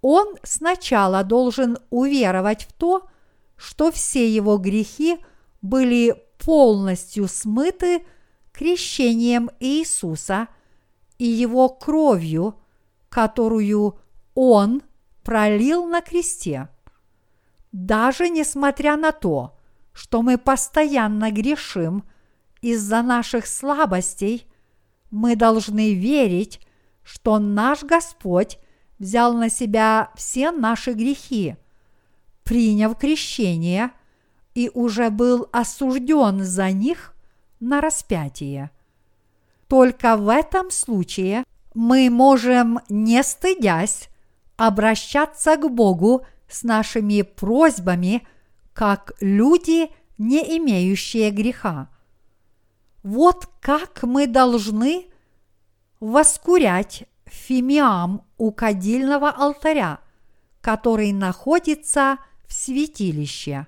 [0.01, 3.07] он сначала должен уверовать в то,
[3.55, 5.17] что все его грехи
[5.61, 8.05] были полностью смыты
[8.53, 10.47] крещением Иисуса
[11.17, 12.59] и его кровью,
[13.09, 13.99] которую
[14.35, 14.81] он
[15.23, 16.69] пролил на кресте.
[17.71, 19.57] Даже несмотря на то,
[19.93, 22.03] что мы постоянно грешим
[22.61, 24.47] из-за наших слабостей,
[25.09, 26.61] мы должны верить,
[27.03, 28.59] что наш Господь
[28.99, 31.55] взял на себя все наши грехи,
[32.43, 33.91] приняв крещение
[34.55, 37.13] и уже был осужден за них
[37.59, 38.71] на распятие.
[39.67, 44.09] Только в этом случае мы можем, не стыдясь,
[44.55, 48.27] обращаться к Богу с нашими просьбами,
[48.73, 51.89] как люди, не имеющие греха.
[53.03, 55.05] Вот как мы должны
[55.99, 59.99] воскурять фимиам у кадильного алтаря,
[60.61, 63.67] который находится в святилище.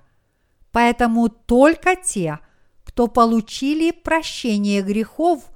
[0.72, 2.38] Поэтому только те,
[2.84, 5.50] кто получили прощение грехов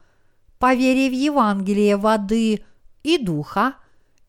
[0.59, 2.65] по вере в Евангелие воды
[3.03, 3.75] и духа,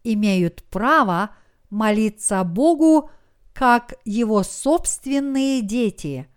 [0.03, 1.31] имеют право
[1.69, 3.09] молиться Богу
[3.53, 6.27] как его собственные дети.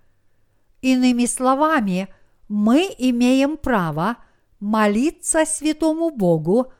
[0.80, 2.08] Иными словами,
[2.48, 4.16] мы имеем право–
[4.60, 6.72] молиться святому Богу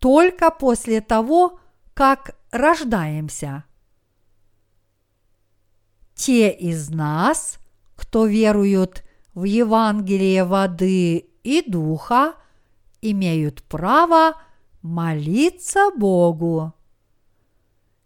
[0.00, 1.60] только после того,
[1.94, 3.64] как рождаемся.
[6.14, 7.58] Те из нас,
[7.96, 12.34] кто веруют в Евангелие воды и духа,
[13.00, 14.34] имеют право
[14.82, 16.74] молиться Богу.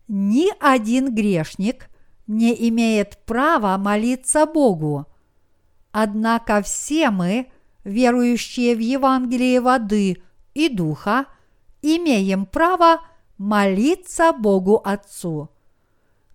[0.07, 1.89] Ни один грешник
[2.27, 5.07] не имеет права молиться Богу.
[5.93, 7.51] Однако все мы
[7.85, 10.23] верующие в Евангелие воды
[10.55, 11.27] и духа,
[11.85, 13.01] имеем право
[13.37, 15.51] молиться Богу Отцу.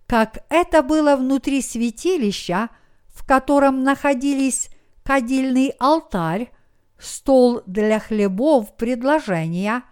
[0.06, 2.68] Как это было внутри святилища,
[3.08, 4.70] в котором находились
[5.02, 6.50] кадильный алтарь,
[6.98, 9.82] стол для хлебов предложения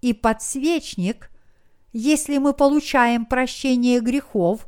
[0.00, 1.30] и подсвечник,
[1.92, 4.66] если мы получаем прощение грехов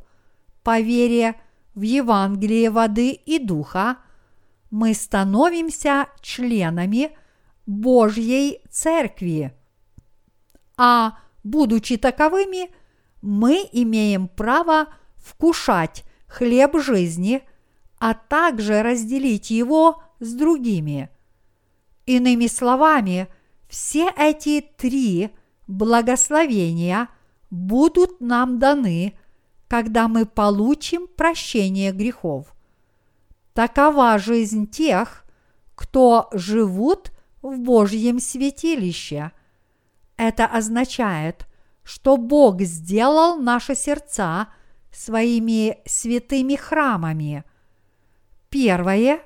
[0.63, 1.35] по вере
[1.75, 3.97] в Евангелие воды и духа–
[4.71, 7.11] мы становимся членами
[7.67, 9.53] Божьей Церкви.
[10.77, 12.71] А будучи таковыми,
[13.21, 17.43] мы имеем право вкушать хлеб жизни,
[17.99, 21.09] а также разделить его с другими.
[22.05, 23.27] Иными словами,
[23.69, 25.29] все эти три
[25.67, 27.09] благословения
[27.49, 29.13] будут нам даны,
[29.67, 32.53] когда мы получим прощение грехов.
[33.53, 35.25] Такова жизнь тех,
[35.75, 39.31] кто живут в Божьем святилище.
[40.21, 41.47] Это означает,
[41.81, 44.49] что Бог сделал наши сердца
[44.91, 47.43] своими святыми храмами.
[48.51, 49.21] Первое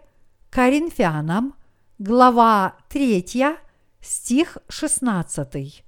[0.50, 1.56] Коринфянам,
[2.00, 3.58] глава 3,
[4.00, 5.84] стих 16.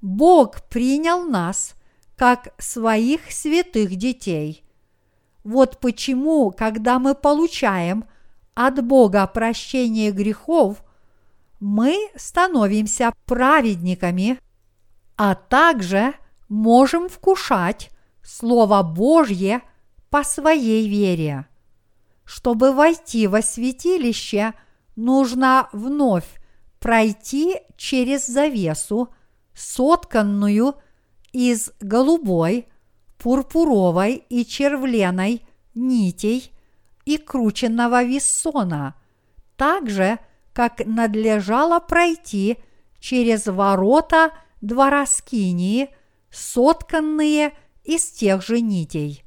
[0.00, 1.74] Бог принял нас
[2.14, 4.64] как своих святых детей–
[5.42, 8.04] вот почему, когда мы получаем
[8.54, 10.84] от Бога прощение грехов,
[11.60, 14.40] мы становимся праведниками,
[15.16, 16.14] а также
[16.48, 17.90] можем вкушать
[18.22, 19.60] Слово Божье
[20.08, 21.46] по своей вере.
[22.24, 24.54] Чтобы войти во святилище,
[24.96, 26.40] нужно вновь
[26.78, 29.10] пройти через завесу,
[29.54, 30.76] сотканную
[31.32, 32.66] из голубой,
[33.18, 35.44] пурпуровой и червленой
[35.74, 36.52] нитей
[37.04, 38.94] и крученного виссона,
[39.56, 40.18] так же,
[40.52, 42.58] как надлежало пройти
[42.98, 45.90] через ворота двора Скинии,
[46.30, 47.52] сотканные
[47.84, 49.24] из тех же нитей.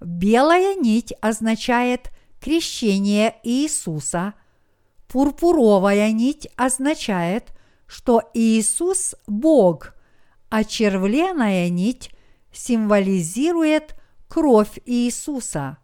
[0.00, 2.10] Белая нить означает
[2.40, 4.34] крещение Иисуса,
[5.08, 7.52] пурпуровая нить означает,
[7.86, 9.94] что Иисус– Бог,
[10.48, 12.10] а червленая нить
[12.52, 13.94] символизирует
[14.28, 15.78] кровь Иисуса.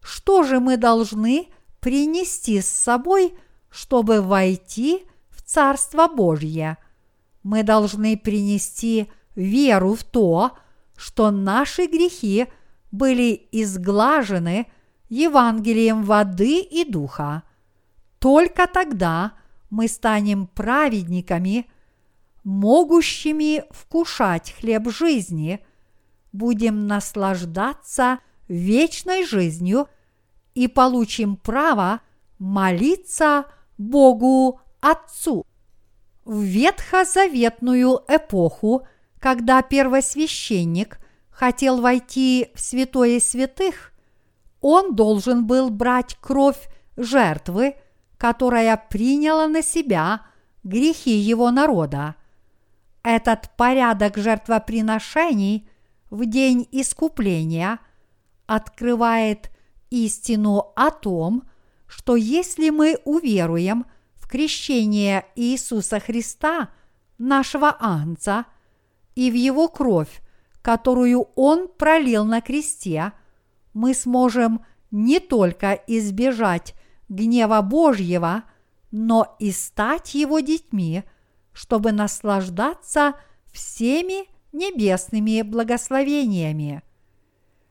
[0.00, 1.48] Что же мы должны
[1.80, 3.34] принести с собой,
[3.70, 6.78] чтобы войти в Царство Божье?
[7.42, 10.52] Мы должны принести веру в то,
[10.96, 12.46] что наши грехи
[12.90, 14.66] были изглажены
[15.08, 17.44] Евангелием воды и духа.
[18.18, 19.32] Только тогда
[19.70, 21.70] мы станем праведниками,
[22.44, 25.60] могущими вкушать хлеб жизни,
[26.32, 29.88] будем наслаждаться вечной жизнью
[30.54, 32.00] и получим право
[32.38, 33.46] молиться
[33.78, 35.46] Богу Отцу.
[36.24, 38.86] В ветхозаветную эпоху,
[39.18, 40.98] когда первосвященник
[41.30, 43.92] хотел войти в святое святых,
[44.60, 47.76] он должен был брать кровь жертвы,
[48.18, 50.22] которая приняла на себя
[50.64, 52.16] грехи его народа.
[53.04, 55.68] Этот порядок жертвоприношений
[56.10, 57.78] в день искупления
[58.46, 59.50] открывает
[59.90, 61.48] истину о том, что
[62.16, 66.70] если мы уверуем в крещение Иисуса Христа,
[67.16, 68.44] нашего Анца,
[69.14, 70.20] и в Его кровь,
[70.62, 73.12] которую Он пролил на кресте,
[73.72, 76.74] мы сможем не только избежать
[77.08, 78.44] гнева Божьего,
[78.90, 81.04] но и стать Его детьми,
[81.52, 83.14] чтобы наслаждаться
[83.52, 86.82] всеми небесными благословениями.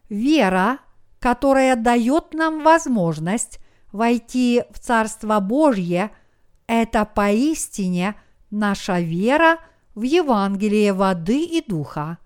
[0.09, 0.79] Вера,
[1.19, 3.59] которая дает нам возможность
[3.91, 6.11] войти в Царство Божье,
[6.67, 8.15] это поистине
[8.49, 9.59] наша вера
[9.95, 12.17] в Евангелие воды и духа.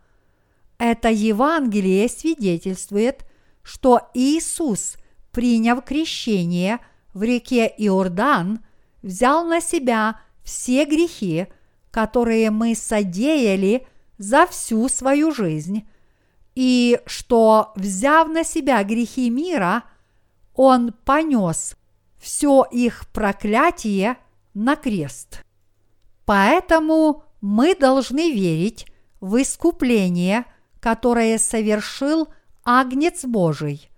[0.77, 3.25] Это Евангелие свидетельствует,
[3.61, 4.95] что Иисус,
[5.31, 6.79] приняв крещение
[7.13, 8.59] в реке Иордан,
[9.01, 11.47] взял на себя все грехи,
[11.91, 15.87] которые мы содеяли за всю свою жизнь,
[16.55, 19.83] и что, взяв на себя грехи мира,
[20.55, 21.75] Он понес
[22.17, 24.17] все их проклятие
[24.53, 25.43] на крест.
[26.25, 28.85] Поэтому мы должны верить
[29.19, 30.45] в искупление,
[30.79, 32.27] которое совершил
[32.63, 33.89] Агнец Божий.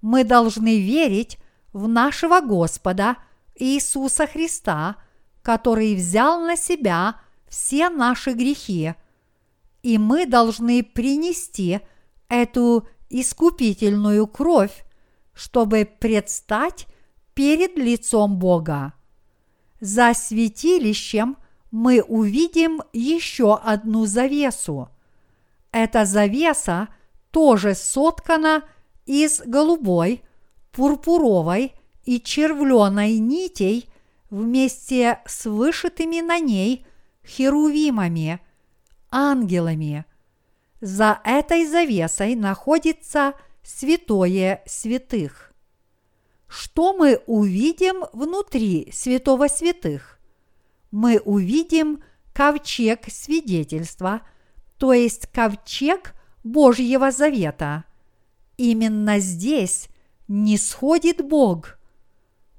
[0.00, 1.38] Мы должны верить
[1.72, 3.16] в нашего Господа
[3.54, 4.96] Иисуса Христа,
[5.42, 8.94] который взял на себя все наши грехи–
[9.82, 11.80] и мы должны принести
[12.28, 14.84] эту искупительную кровь,
[15.38, 16.88] чтобы предстать
[17.32, 18.92] перед лицом Бога.
[19.78, 21.36] За святилищем
[21.70, 24.88] мы увидим еще одну завесу.
[25.70, 26.88] Эта завеса
[27.30, 28.64] тоже соткана
[29.06, 30.22] из голубой,
[30.72, 31.72] пурпуровой
[32.04, 33.88] и червленой нитей
[34.30, 36.84] вместе с вышитыми на ней
[37.24, 38.40] херувимами–
[39.12, 40.04] ангелами.
[40.80, 43.34] За этой завесой находится
[43.68, 45.52] святое святых.
[46.46, 50.18] Что мы увидим внутри святого святых?
[50.90, 52.02] Мы увидим
[52.32, 54.22] ковчег свидетельства,
[54.78, 57.84] то есть ковчег Божьего завета.
[58.56, 59.88] Именно здесь
[60.28, 61.78] не сходит Бог.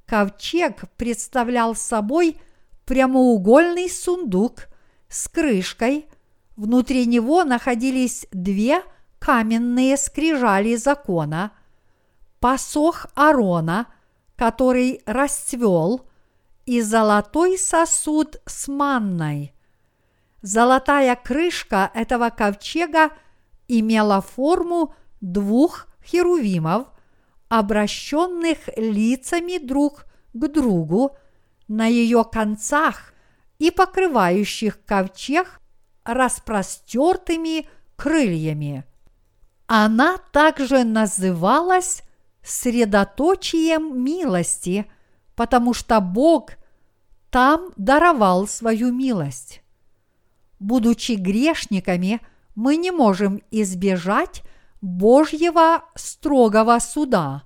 [0.06, 2.38] Ковчег представлял собой
[2.86, 4.68] прямоугольный сундук
[5.08, 6.06] с крышкой–
[6.60, 8.82] Внутри него находились две
[9.20, 11.52] каменные скрижали закона,
[12.40, 13.88] посох Арона,
[14.36, 16.10] который расцвел,
[16.66, 19.54] и золотой сосуд с манной.
[20.44, 23.10] Золотая крышка этого ковчега
[23.68, 26.88] имела форму двух херувимов,
[27.50, 31.18] обращенных лицами друг к другу
[31.68, 33.14] на ее концах
[33.58, 35.60] и покрывающих ковчег
[36.04, 38.86] распростертыми крыльями.
[39.72, 42.02] Она также называлась
[42.42, 44.92] средоточием милости,
[45.36, 46.54] потому что Бог
[47.30, 49.62] там даровал свою милость.
[50.60, 52.20] Будучи грешниками,
[52.56, 54.42] мы не можем избежать
[54.82, 57.44] Божьего строгого суда.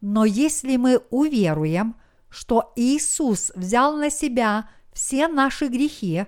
[0.00, 1.96] Но если мы уверуем,
[2.30, 6.26] что Иисус взял на себя все наши грехи,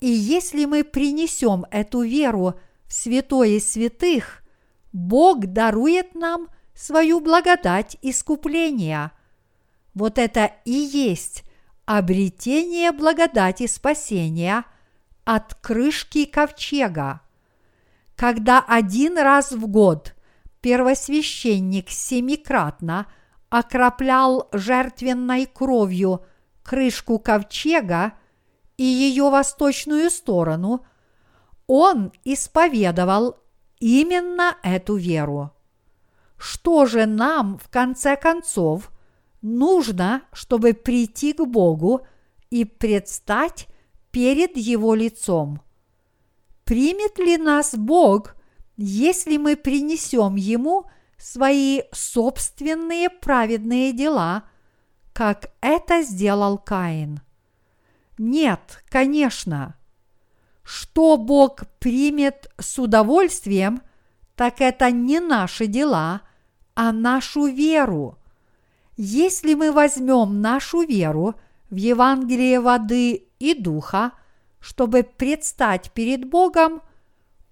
[0.00, 4.42] и если мы принесем эту веру в святое святых,
[4.92, 9.12] Бог дарует нам свою благодать искупления.
[9.94, 11.44] Вот это и есть
[11.84, 14.64] обретение благодати спасения
[15.24, 17.20] от крышки ковчега.
[18.16, 20.14] Когда один раз в год
[20.60, 23.06] первосвященник семикратно
[23.48, 26.24] окроплял жертвенной кровью
[26.62, 28.12] крышку ковчега
[28.76, 30.84] и ее восточную сторону,
[31.66, 33.38] он исповедовал
[33.80, 35.52] именно эту веру.
[36.36, 38.90] Что же нам, в конце концов,
[39.42, 42.06] нужно, чтобы прийти к Богу
[42.50, 43.66] и предстать
[44.10, 45.60] перед Его лицом?
[46.64, 48.36] Примет ли нас Бог,
[48.76, 50.84] если мы принесем Ему
[51.16, 54.44] свои собственные праведные дела,
[55.12, 57.20] как это сделал Каин?
[58.18, 59.77] Нет, конечно.
[60.70, 63.80] Что Бог примет с удовольствием,
[64.36, 66.20] так это не наши дела,
[66.74, 68.18] а нашу веру.
[68.98, 71.36] Если мы возьмем нашу веру
[71.70, 74.12] в Евангелие воды и духа,
[74.60, 76.82] чтобы предстать перед Богом,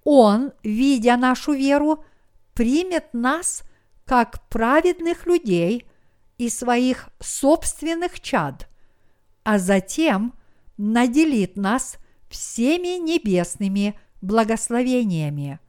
[0.05, 2.05] Он, видя нашу веру,
[2.53, 3.62] примет нас
[4.05, 5.87] как праведных людей
[6.37, 8.69] и своих собственных чад,
[9.43, 10.35] а затем
[10.77, 11.97] наделит нас
[12.29, 15.61] всеми небесными благословениями.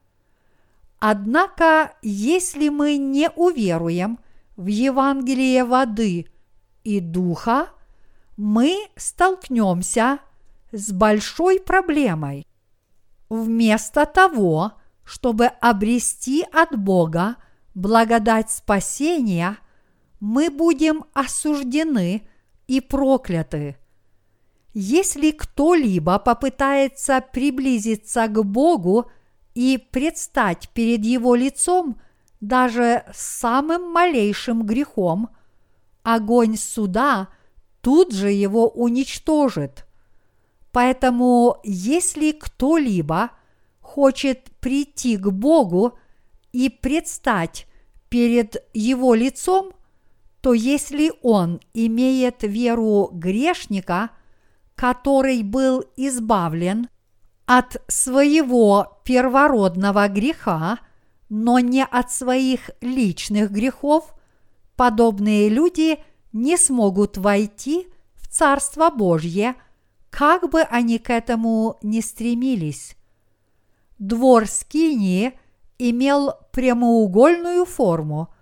[1.00, 4.18] Однако, если мы не уверуем
[4.56, 6.26] в Евангелие воды
[6.82, 7.68] и духа,
[8.36, 10.18] мы столкнемся
[10.72, 12.46] с большой проблемой.
[13.28, 14.72] Вместо того,
[15.04, 17.36] чтобы обрести от Бога
[17.74, 19.58] благодать спасения,
[20.20, 22.28] мы будем осуждены
[22.66, 23.76] и прокляты.
[24.80, 29.10] Если кто-либо попытается приблизиться к Богу
[29.56, 32.00] и предстать перед Его лицом
[32.40, 35.30] даже самым малейшим грехом,
[36.04, 37.26] огонь суда
[37.80, 39.84] тут же его уничтожит.
[40.70, 43.32] Поэтому, если кто-либо
[43.80, 45.98] хочет прийти к Богу
[46.52, 47.66] и предстать
[48.08, 49.72] перед Его лицом,
[50.40, 54.10] то если он имеет веру грешника,
[54.78, 56.88] который был избавлен
[57.46, 60.78] от своего первородного греха,
[61.28, 64.14] но не от своих личных грехов,
[64.76, 65.98] подобные люди
[66.32, 69.56] не смогут войти в Царство Божье,
[70.10, 72.96] как бы они к этому не стремились.
[73.98, 75.36] Двор Скинии
[75.78, 78.32] имел прямоугольную форму.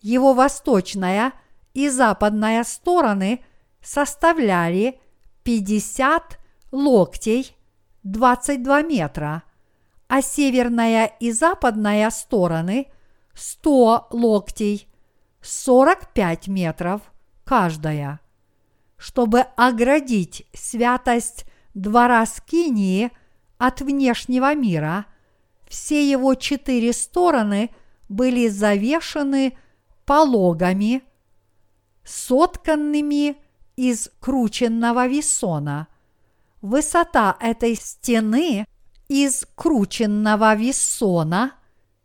[0.00, 1.34] Его восточная
[1.74, 3.44] и западная стороны
[3.82, 4.98] составляли
[5.44, 6.38] 50
[6.72, 7.56] локтей
[8.02, 9.42] 22 метра,
[10.08, 12.88] а северная и западная стороны
[13.34, 14.88] 100 локтей,
[15.42, 17.02] 45 метров
[17.44, 18.20] каждая.
[18.96, 23.10] Чтобы оградить святость двора Скинии
[23.58, 25.06] от внешнего мира,
[25.68, 27.70] все его четыре стороны
[28.08, 29.58] были завешены
[30.06, 31.02] пологами,
[32.04, 33.36] сотканными
[33.76, 35.88] из крученного весона–
[36.64, 38.64] Высота этой стены
[39.08, 41.52] из крученного вессона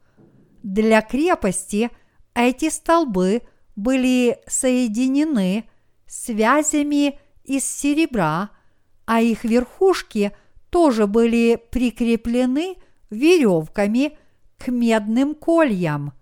[0.63, 1.91] Для крепости
[2.33, 3.43] эти столбы
[3.75, 5.65] были соединены
[6.07, 8.49] связями из серебра,
[9.05, 10.31] а их верхушки
[10.69, 12.75] тоже были прикреплены
[13.09, 14.17] веревками
[14.57, 16.13] к медным кольям,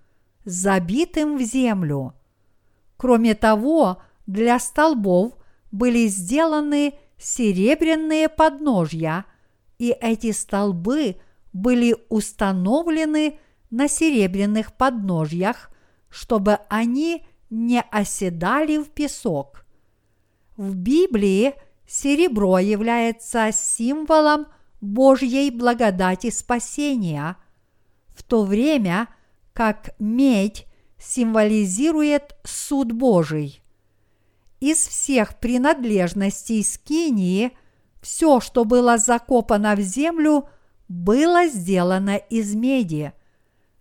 [0.46, 2.14] забитым в землю.
[2.98, 5.34] Кроме того, для столбов
[5.72, 9.26] были сделаны серебряные подножья,
[9.78, 11.18] и эти столбы
[11.54, 13.40] были установлены
[13.70, 15.72] на серебряных подножьях,
[16.10, 19.66] чтобы они не оседали в песок.
[20.58, 21.54] В Библии
[21.88, 24.48] серебро является символом
[24.82, 27.38] Божьей благодати спасения,
[28.10, 29.08] в то время
[29.54, 33.62] как медь символизирует суд Божий.
[34.60, 37.52] Из всех принадлежностей скинии
[38.02, 40.50] все, что было закопано в землю,
[40.88, 43.14] было сделано из меди.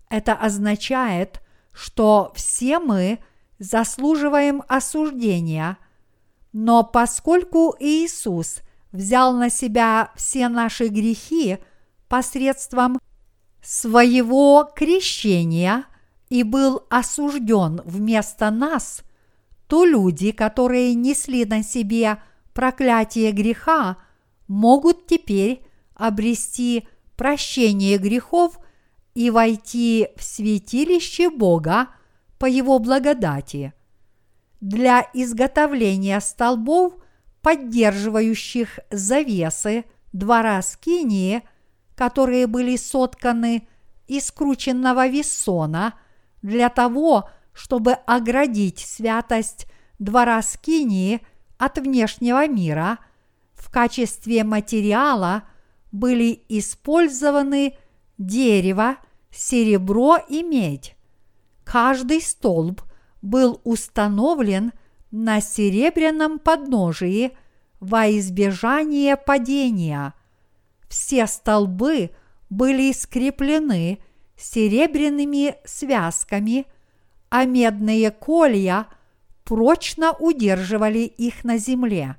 [0.09, 1.43] Это означает,
[1.73, 3.19] что все мы
[3.59, 5.79] заслуживаем осуждения,
[6.53, 8.61] но поскольку Иисус
[8.93, 11.59] взял на себя все наши грехи
[12.09, 12.99] посредством
[13.63, 15.85] своего крещения
[16.31, 19.03] и был осужден вместо нас,
[19.67, 22.23] то люди, которые несли на себе
[22.55, 23.99] проклятие греха,
[24.47, 25.63] могут теперь
[25.95, 28.59] обрести прощение грехов
[29.15, 31.89] и войти в святилище Бога
[32.39, 33.73] по Его благодати.
[34.61, 36.95] Для изготовления столбов,
[37.43, 41.43] поддерживающих завесы двора Скинии,
[41.95, 43.69] которые были сотканы
[44.07, 45.95] из крученного вессона,
[46.43, 49.67] для того, чтобы оградить святость
[49.99, 51.21] двора Скинии
[51.59, 52.99] от внешнего мира,
[53.55, 55.43] в качестве материала
[55.91, 57.77] были использованы
[58.17, 58.97] дерево,
[59.31, 60.98] серебро и медь.
[61.71, 62.81] Каждый столб
[63.21, 64.73] был установлен
[65.11, 67.37] на серебряном подножии
[67.79, 70.15] во избежание падения.
[70.89, 72.11] Все столбы
[72.49, 73.99] были скреплены
[74.35, 76.67] серебряными связками,
[77.29, 78.87] а медные колья
[79.45, 82.17] прочно удерживали их на земле.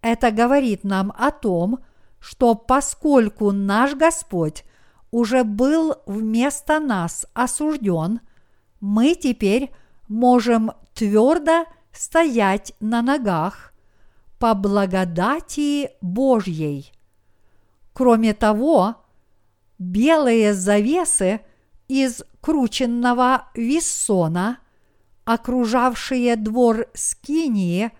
[0.00, 1.80] Это говорит нам о том,
[2.18, 4.64] что поскольку наш Господь
[5.10, 8.20] уже был вместо нас осужден,
[8.84, 9.72] мы теперь
[10.08, 13.72] можем твердо стоять на ногах
[14.38, 16.92] по благодати Божьей.
[17.94, 18.96] Кроме того,
[19.78, 21.40] белые завесы
[21.88, 24.58] из крученного виссона,
[25.24, 27.90] окружавшие двор Скинии,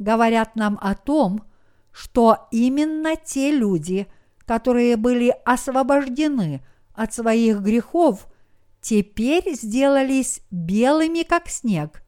[0.00, 1.44] говорят нам о том,
[1.92, 4.08] что именно те люди–
[4.52, 6.62] которые были освобождены
[6.94, 8.26] от своих грехов,
[8.82, 12.02] теперь сделались белыми, как снег,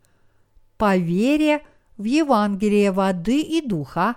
[0.76, 1.62] по вере
[1.96, 4.16] в Евангелие воды и духа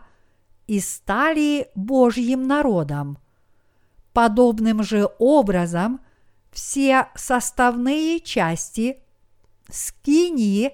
[0.68, 3.18] и стали Божьим народом.
[4.12, 6.02] Подобным же образом
[6.52, 8.98] все составные части
[9.70, 10.72] скинии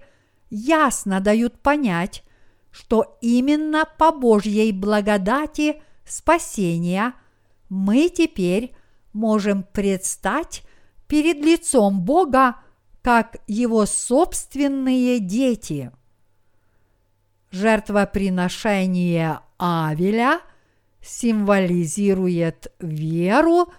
[0.50, 2.24] ясно дают понять,
[2.72, 7.14] что именно по Божьей благодати спасения–
[7.74, 8.76] мы теперь
[9.14, 10.62] можем предстать
[11.14, 12.56] перед лицом Бога
[13.04, 15.92] как Его собственные дети.
[17.52, 20.40] Жертвоприношение Авеля
[21.04, 23.72] символизирует веру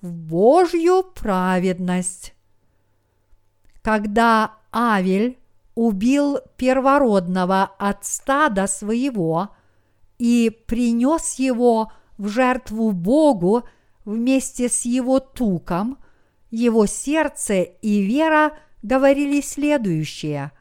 [0.00, 2.34] в Божью праведность.
[3.82, 5.38] Когда Авель
[5.76, 9.50] убил первородного от стада своего
[10.18, 13.62] и принес его в жертву Богу
[14.04, 15.96] вместе с его туком,
[16.50, 20.52] его сердце и вера говорили следующее.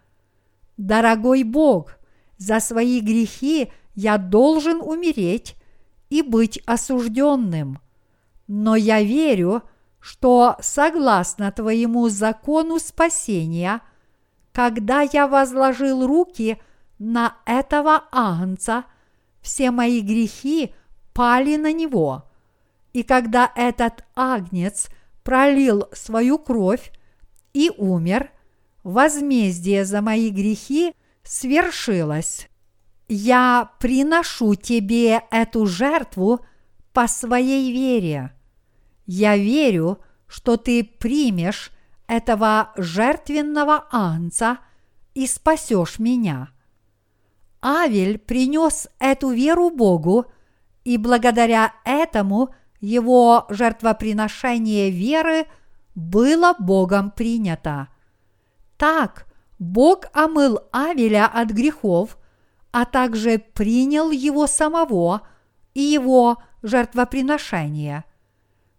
[0.77, 1.97] «Дорогой Бог,
[2.37, 5.55] за свои грехи я должен умереть
[6.09, 7.79] и быть осужденным.
[8.47, 9.63] Но я верю,
[9.99, 13.81] что согласно твоему закону спасения,
[14.53, 16.59] когда я возложил руки
[16.97, 18.85] на этого агнца,
[19.41, 20.73] все мои грехи
[21.13, 22.23] пали на него.
[22.93, 24.89] И когда этот агнец
[25.30, 26.91] пролил свою кровь
[27.53, 28.32] и умер,
[28.82, 32.49] возмездие за мои грехи свершилось.
[33.07, 36.43] Я приношу тебе эту жертву
[36.93, 38.34] по своей вере.
[39.05, 41.69] Я верю, что ты примешь
[42.07, 44.57] этого жертвенного анца
[45.13, 46.49] и спасешь меня.
[47.61, 50.25] Авель принес эту веру Богу–
[50.89, 55.47] и благодаря этому его жертвоприношение веры
[55.95, 57.89] было Богом принято.
[58.77, 59.27] Так
[59.57, 62.17] Бог омыл Авеля от грехов,
[62.71, 65.21] а также принял его самого
[65.73, 68.05] и его жертвоприношение.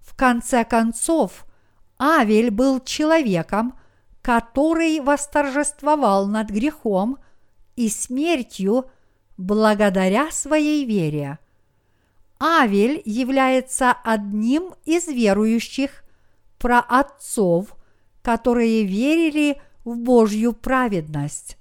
[0.00, 1.44] В конце концов,
[1.98, 3.74] Авель был человеком,
[4.22, 7.18] который восторжествовал над грехом
[7.76, 8.90] и смертью
[9.36, 11.38] благодаря своей вере–
[12.42, 16.04] Авель является одним из верующих
[16.58, 17.76] праотцов,
[18.22, 21.58] которые верили в Божью праведность.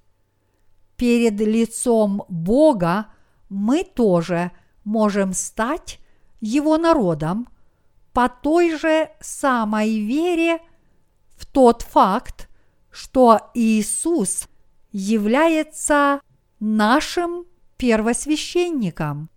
[0.95, 3.07] Перед лицом Бога
[3.49, 4.51] мы тоже
[4.83, 5.99] можем стать
[6.39, 7.47] Его народом
[8.13, 10.59] по той же самой вере
[11.35, 12.49] в тот факт,
[12.89, 14.47] что Иисус
[14.91, 16.21] является
[16.59, 17.45] нашим
[17.77, 19.29] первосвященником.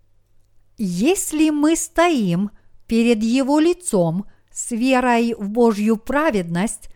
[0.77, 2.51] Если мы стоим
[2.87, 6.89] перед Его лицом с верой в Божью праведность,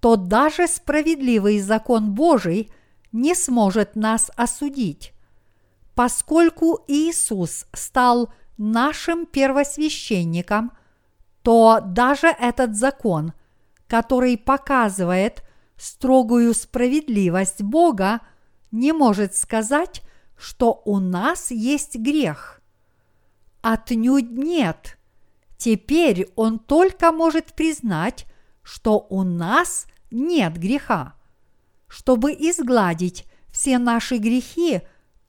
[0.00, 2.70] то даже справедливый закон Божий
[3.12, 5.12] не сможет нас осудить,
[5.94, 10.72] поскольку Иисус стал нашим первосвященником,
[11.42, 13.32] то даже этот закон,
[13.86, 15.42] который показывает
[15.76, 18.20] строгую справедливость Бога,
[18.70, 20.02] не может сказать,
[20.36, 22.59] что у нас есть грех.
[23.62, 24.98] Отнюдь нет.
[25.56, 28.26] Теперь он только может признать,
[28.62, 31.14] что у нас нет греха.
[31.86, 34.80] Чтобы изгладить все наши грехи,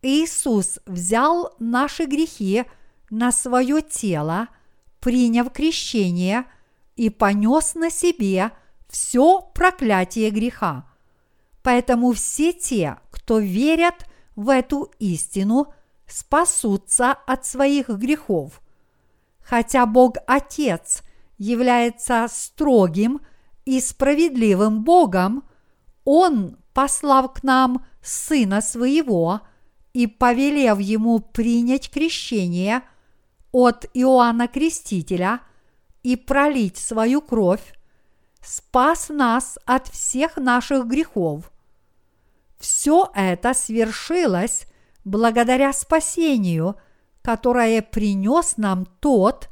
[0.02, 2.64] Иисус взял наши грехи
[3.10, 4.48] на свое тело,
[5.00, 6.46] приняв крещение
[6.96, 8.52] и понес на себе
[8.90, 10.90] все проклятие греха.
[11.64, 14.06] Поэтому все те, кто верят
[14.36, 15.74] в эту истину,
[16.12, 18.62] спасутся от своих грехов.
[19.42, 21.04] Хотя Бог Отец
[21.38, 23.22] является строгим
[23.66, 25.44] и справедливым Богом,
[26.04, 29.42] Он, послав к нам Сына Своего
[29.94, 32.82] и повелев Ему принять крещение
[33.52, 35.42] от Иоанна Крестителя
[36.04, 37.74] и пролить свою кровь,
[38.42, 41.52] спас нас от всех наших грехов.
[42.60, 44.66] Все это свершилось
[45.04, 46.76] благодаря спасению,
[47.22, 49.50] которое принес нам тот,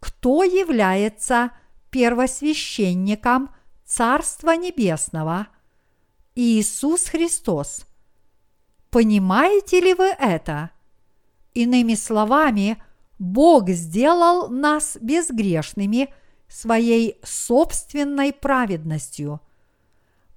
[0.00, 1.52] кто является
[1.90, 3.50] первосвященником
[3.84, 5.48] Царства Небесного,
[6.34, 7.86] Иисус Христос.
[8.90, 10.70] Понимаете ли вы это?
[11.54, 12.82] Иными словами,
[13.18, 16.12] Бог сделал нас безгрешными
[16.48, 19.40] своей собственной праведностью.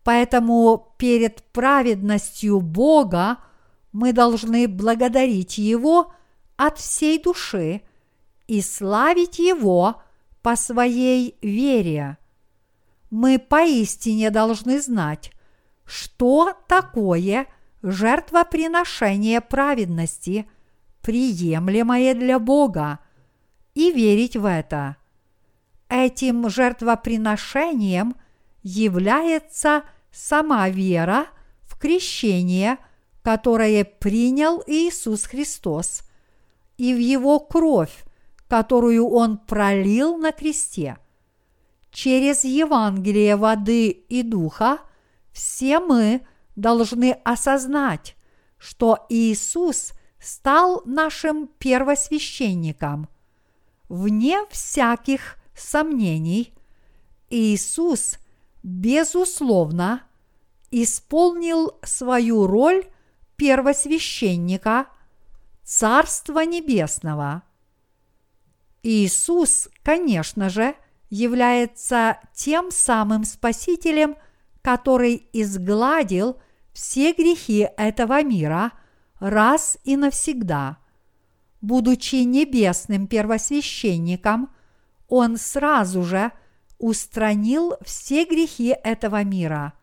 [0.03, 3.37] Поэтому перед праведностью Бога
[3.95, 6.11] мы должны благодарить Его
[6.57, 7.81] от всей души
[8.45, 10.01] и славить Его
[10.41, 12.17] по своей вере.
[13.09, 15.31] Мы поистине должны знать,
[15.85, 17.47] что такое
[17.83, 20.45] жертвоприношение праведности,
[21.01, 22.99] приемлемое для Бога,
[23.75, 24.97] и верить в это.
[25.87, 28.17] Этим жертвоприношением
[28.61, 31.27] является сама вера
[31.61, 32.77] в крещение,
[33.25, 36.03] которое принял Иисус Христос,
[36.77, 38.05] и в Его кровь,
[38.47, 40.97] которую Он пролил на кресте.
[41.89, 44.77] Через Евангелие воды и духа
[45.31, 46.21] все мы
[46.55, 48.15] должны осознать,
[48.59, 53.09] что Иисус стал нашим первосвященником.
[53.89, 56.53] Вне всяких сомнений,
[57.31, 58.19] Иисус,
[58.61, 60.03] безусловно,
[60.69, 62.85] исполнил свою роль
[63.37, 64.87] первосвященника
[65.63, 67.43] Царства Небесного.
[68.83, 70.75] Иисус, конечно же,
[71.09, 74.15] является тем самым Спасителем,
[74.61, 76.39] который изгладил
[76.73, 78.73] все грехи этого мира
[79.19, 80.77] раз и навсегда.
[81.61, 84.49] Будучи небесным первосвященником,
[85.07, 86.31] Он сразу же
[86.77, 89.73] устранил все грехи этого мира.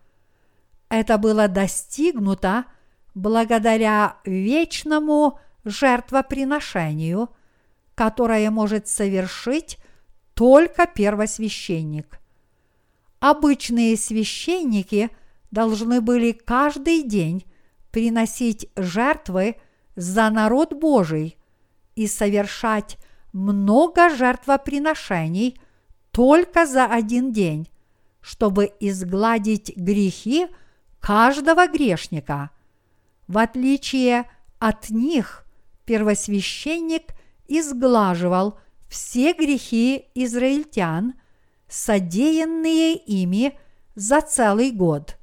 [0.89, 2.67] Это было достигнуто
[3.15, 7.31] благодаря вечному жертвоприношению–
[7.95, 9.79] которое может совершить
[10.35, 12.19] только первосвященник.
[13.21, 15.11] Обычные священники
[15.51, 17.45] должны были каждый день
[17.91, 19.57] приносить жертвы
[19.95, 21.37] за народ Божий
[21.95, 22.97] и совершать
[23.33, 25.61] много жертвоприношений
[26.11, 27.69] только за один день,
[28.21, 30.47] чтобы изгладить грехи
[31.01, 32.51] каждого грешника.
[33.33, 34.29] В отличие
[34.59, 35.47] от них,
[35.87, 37.05] первосвященник–
[37.49, 38.59] изглаживал
[38.89, 41.15] все грехи израильтян,
[41.69, 43.59] содеянные ими
[43.95, 45.17] за целый год,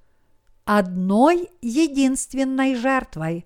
[0.65, 3.45] одной единственной жертвой,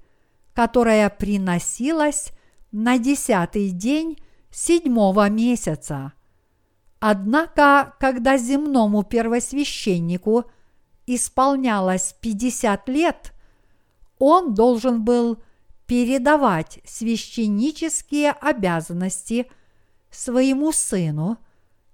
[0.54, 2.32] которая приносилась
[2.72, 4.18] на десятый день
[4.50, 6.14] седьмого месяца.
[7.00, 10.46] Однако, когда земному первосвященнику
[11.06, 13.33] исполнялось 50 лет,
[14.26, 15.44] он должен был
[15.86, 19.52] передавать священнические обязанности
[20.12, 21.40] своему сыну,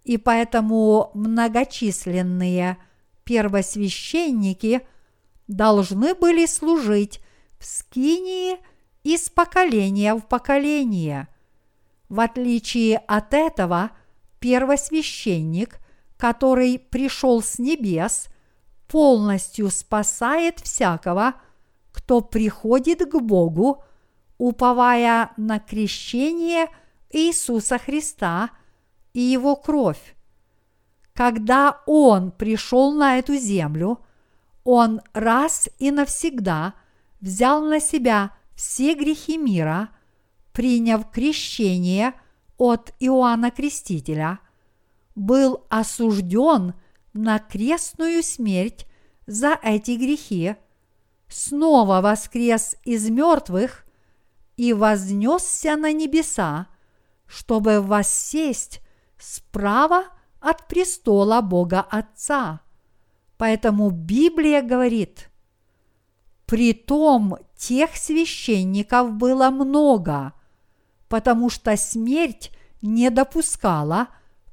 [0.04, 2.78] и поэтому многочисленные
[3.24, 4.86] первосвященники
[5.48, 7.20] должны были служить
[7.58, 8.58] в Скинии
[9.02, 11.30] из поколения в поколение.
[12.10, 13.90] В отличие от этого,
[14.40, 15.80] первосвященник,
[16.16, 18.28] который пришел с небес,
[18.88, 21.34] полностью спасает всякого–
[22.00, 23.84] кто приходит к Богу,
[24.38, 26.70] уповая на крещение
[27.12, 28.52] Иисуса Христа
[29.14, 30.16] и Его кровь.
[31.14, 34.00] когда Он пришел на эту землю,
[34.64, 36.74] Он раз и навсегда
[37.20, 39.90] взял на себя все грехи мира,
[40.54, 42.14] приняв крещение
[42.58, 44.40] от Иоанна Крестителя,
[45.16, 46.74] был осужден
[47.12, 48.86] на крестную смерть
[49.28, 50.56] за эти грехи,
[51.30, 53.86] снова воскрес из мертвых
[54.58, 56.68] и вознесся на небеса,
[57.28, 58.82] чтобы воссесть
[59.18, 60.06] справа
[60.42, 62.62] от престола Бога Отца.
[63.38, 65.30] Поэтому Библия говорит,
[66.46, 70.34] притом тех священников было много,
[71.08, 72.52] потому что смерть
[72.82, 74.08] не допускала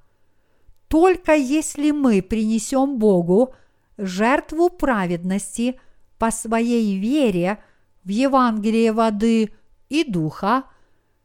[0.88, 3.54] Только если мы принесем Богу
[4.00, 5.78] жертву праведности
[6.18, 7.62] по своей вере
[8.04, 9.52] в Евангелие воды
[9.88, 10.64] и духа,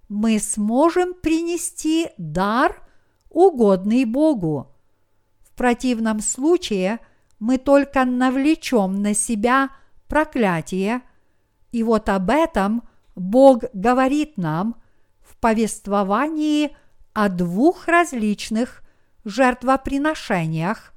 [0.09, 2.81] мы сможем принести дар
[3.29, 4.71] угодный Богу.
[5.41, 6.99] В противном случае
[7.39, 9.69] мы только навлечем на себя
[10.07, 11.01] проклятие,
[11.71, 12.83] и вот об этом
[13.15, 14.81] Бог говорит нам
[15.21, 16.75] в повествовании
[17.13, 18.83] о двух различных
[19.23, 20.93] жертвоприношениях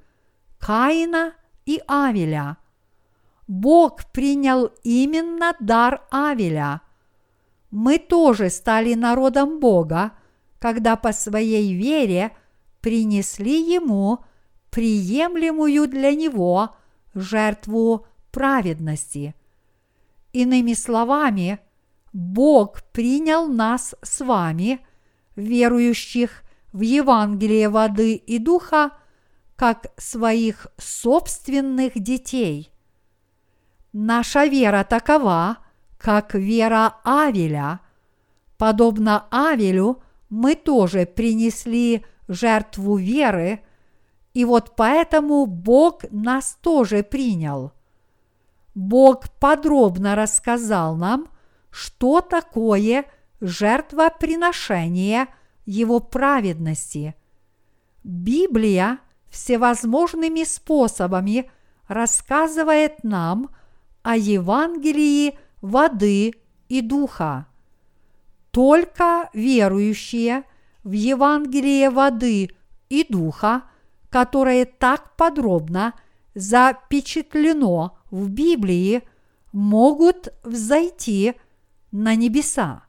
[0.59, 1.33] Каина
[1.69, 2.57] и Авеля.
[3.47, 6.81] Бог принял именно дар Авеля.
[7.69, 10.13] Мы тоже стали народом Бога,
[10.57, 12.31] когда по своей вере
[12.81, 14.25] принесли ему
[14.71, 16.75] приемлемую для него
[17.13, 19.35] жертву праведности.
[20.33, 21.59] Иными словами,
[22.13, 24.79] Бог принял нас с вами,
[25.35, 26.43] верующих
[26.73, 28.91] в Евангелие воды и духа,
[29.59, 32.71] как своих собственных детей.
[33.91, 35.57] Наша вера такова,
[35.97, 37.81] как вера Авеля.
[38.57, 43.61] Подобно Авелю– мы тоже принесли жертву веры,
[44.33, 47.71] и вот поэтому Бог нас тоже принял.
[48.75, 51.27] Бог подробно рассказал нам,
[51.71, 53.05] что такое
[53.41, 55.27] жертвоприношение
[55.65, 57.15] Его праведности.
[58.03, 58.99] Библия
[59.29, 61.49] всевозможными способами
[61.87, 63.49] рассказывает нам
[64.03, 66.33] о Евангелии воды
[66.67, 67.47] и духа.
[68.51, 70.43] Только верующие
[70.83, 72.49] в Евангелие воды
[72.89, 73.63] и духа,
[74.09, 75.93] которое так подробно
[76.33, 79.03] запечатлено в Библии,
[79.51, 81.35] могут взойти
[81.91, 82.83] на небеса.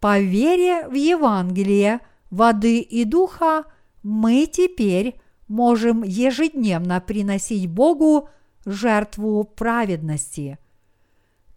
[0.00, 2.00] По вере в Евангелие
[2.30, 3.64] воды и духа
[4.02, 8.28] мы теперь можем ежедневно приносить Богу
[8.64, 10.58] жертву праведности–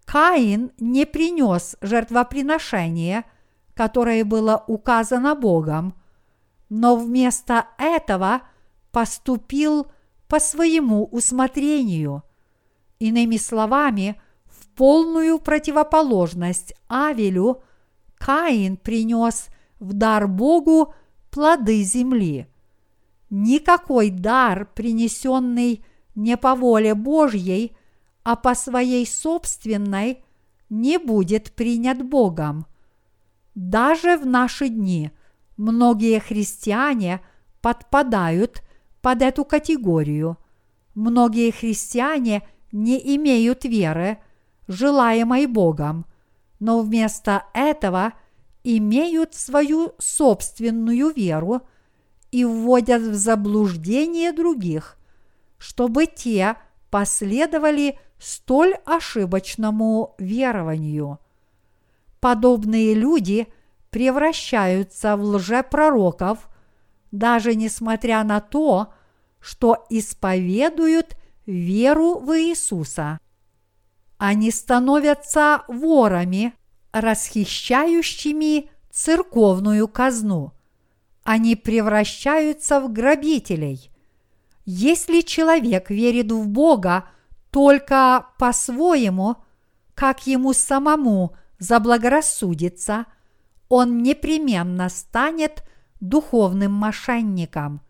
[0.06, 3.24] Каин не принес жертвоприношение,
[3.74, 5.96] которое было указано Богом,
[6.70, 8.42] но вместо этого
[8.92, 9.88] поступил
[10.28, 12.24] по своему усмотрению.
[13.00, 17.64] Иными словами, в полную противоположность Авелю
[18.16, 19.48] Каин принес
[19.80, 20.94] в дар Богу
[21.34, 22.48] плоды земли.
[23.30, 25.84] Никакой дар, принесенный
[26.16, 27.76] не по воле Божьей–
[28.24, 30.24] а по своей собственной
[30.70, 32.66] не будет принят Богом.
[33.54, 35.12] Даже в наши дни
[35.58, 37.22] многие христиане
[37.62, 38.64] подпадают
[39.02, 40.38] под эту категорию.
[40.96, 44.20] Многие христиане не имеют веры,
[44.68, 46.06] желаемой Богом,
[46.60, 48.14] но вместо этого
[48.64, 51.62] имеют свою собственную веру
[52.32, 54.98] и вводят в заблуждение других,
[55.58, 56.56] чтобы те
[56.90, 61.20] последовали столь ошибочному верованию.
[62.20, 63.48] Подобные люди
[63.90, 66.50] превращаются в лжепророков,
[67.12, 68.94] даже несмотря на то,
[69.40, 73.20] что исповедуют веру в Иисуса.
[74.18, 76.54] Они становятся ворами,
[76.94, 80.54] расхищающими церковную казну.
[81.24, 83.92] Они превращаются в грабителей.
[84.66, 87.06] Если человек верит в Бога
[87.50, 89.38] только по-своему,
[89.96, 93.06] как ему самому заблагорассудится,
[93.68, 95.64] он непременно станет
[96.00, 97.82] духовным мошенником.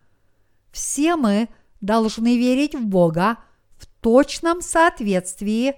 [0.72, 1.48] Все мы
[1.80, 3.36] должны верить в Бога
[3.76, 5.74] в точном соответствии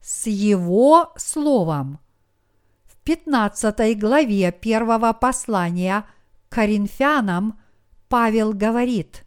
[0.00, 1.98] с Его Словом.
[3.08, 6.04] В 15 главе первого послания
[6.50, 7.58] Коринфянам
[8.10, 9.24] Павел говорит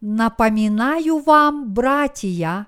[0.00, 2.66] «Напоминаю вам, братья,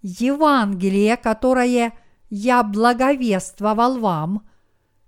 [0.00, 1.92] Евангелие, которое
[2.30, 4.48] я благовествовал вам,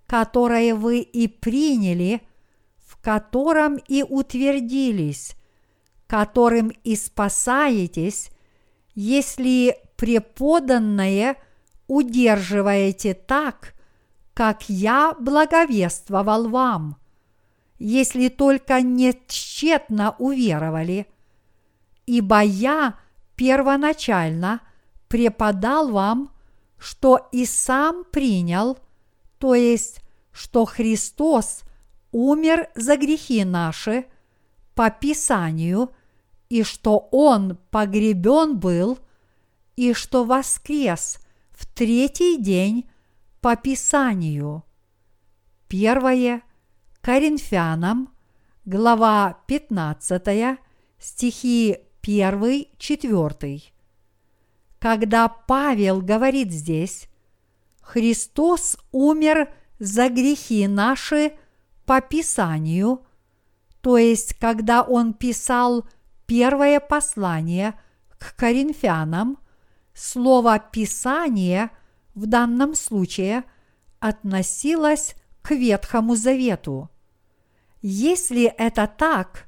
[0.05, 2.21] которое вы и приняли,
[2.85, 5.37] в котором и утвердились,
[6.07, 8.31] которым и спасаетесь,
[8.95, 11.37] если преподанное
[11.87, 13.74] удерживаете так,
[14.35, 16.97] как я благовествовал вам,
[17.79, 21.07] если только не тщетно уверовали,
[22.05, 22.99] ибо я
[23.37, 24.59] первоначально
[25.07, 26.31] преподал вам,
[26.77, 28.77] что и сам принял,
[29.39, 30.01] то есть,
[30.33, 31.61] что Христос
[32.11, 34.05] умер за грехи наши
[34.73, 35.91] по Писанию,
[36.49, 38.99] и что Он погребен был,
[39.77, 41.19] и что воскрес
[41.51, 42.89] в третий день
[43.45, 44.63] по Писанию.
[45.67, 46.41] Первое
[47.01, 48.09] Коринфянам,
[48.65, 50.57] глава 15,
[50.97, 53.61] стихи 1-4.
[54.79, 57.07] Когда Павел говорит здесь,
[57.81, 61.33] Христос умер за грехи наши
[61.85, 63.05] по Писанию,
[63.81, 65.87] то есть когда он писал
[66.25, 67.79] первое послание
[68.17, 69.37] к коринфянам,
[69.93, 71.69] слово «писание»
[72.15, 73.43] в данном случае
[73.99, 76.89] относилось к Ветхому Завету.
[77.81, 79.47] Если это так,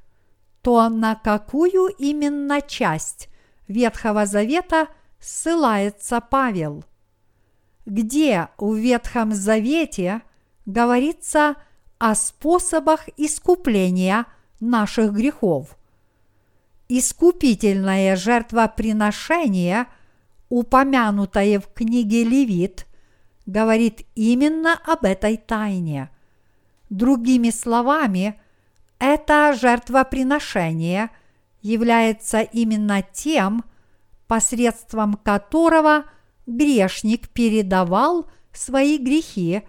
[0.62, 3.28] то на какую именно часть
[3.66, 4.88] Ветхого Завета
[5.18, 6.84] ссылается Павел?
[7.86, 10.22] Где в Ветхом Завете
[10.66, 11.56] говорится
[11.98, 14.26] о способах искупления
[14.60, 15.76] наших грехов?
[16.88, 19.86] Искупительное жертвоприношение,
[20.48, 22.86] упомянутое в книге Левит,
[23.46, 26.10] говорит именно об этой тайне.
[26.90, 28.40] Другими словами,
[28.98, 31.10] это жертвоприношение
[31.62, 33.64] является именно тем,
[34.26, 36.04] посредством которого–
[36.48, 39.62] грешник передавал свои грехи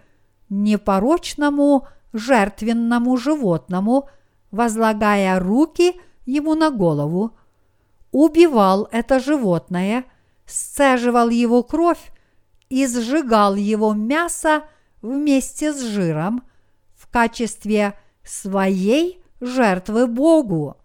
[0.49, 4.09] непорочному жертвенному животному,
[4.49, 7.37] возлагая руки ему на голову,
[8.11, 10.05] убивал это животное,
[10.49, 12.11] сцеживал его кровь
[12.69, 14.63] и сжигал его мясо
[15.01, 16.43] вместе с жиром
[16.95, 20.77] в качестве своей жертвы Богу.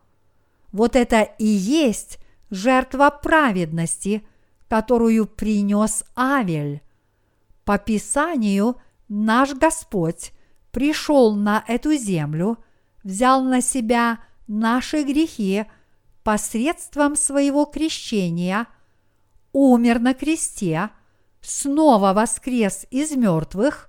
[0.72, 2.18] Вот это и есть
[2.50, 4.26] жертва праведности–
[4.74, 6.82] которую принес Авель.
[7.64, 8.76] По Писанию
[9.08, 10.32] наш Господь
[10.72, 12.58] пришел на эту землю,
[13.04, 15.66] взял на себя наши грехи
[16.24, 18.66] посредством своего крещения,
[19.54, 20.90] умер на кресте,
[21.40, 23.88] снова воскрес из мертвых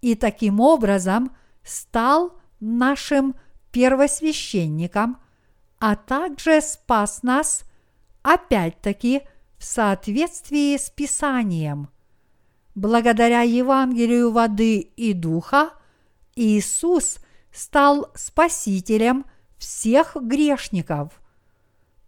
[0.00, 3.34] и таким образом стал нашим
[3.72, 5.18] первосвященником,
[5.78, 7.64] а также спас нас
[8.22, 9.22] опять-таки
[9.58, 11.88] в соответствии с Писанием.
[12.74, 15.70] Благодаря Евангелию воды и духа
[16.36, 17.18] Иисус
[17.52, 19.26] стал спасителем
[19.58, 21.21] всех грешников.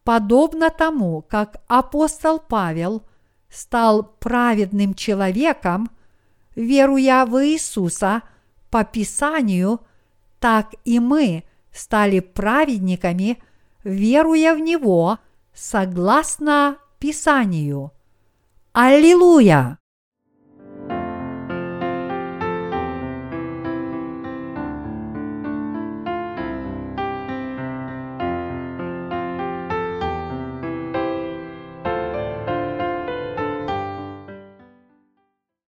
[0.04, 3.02] Подобно тому, как апостол Павел
[3.48, 5.90] стал праведным человеком,
[6.54, 8.22] веруя в Иисуса
[8.70, 9.80] по Писанию,
[10.40, 13.42] так и мы стали праведниками,
[13.82, 15.18] веруя в Него
[15.54, 17.92] согласно Писанию.
[18.72, 19.78] Аллилуйя!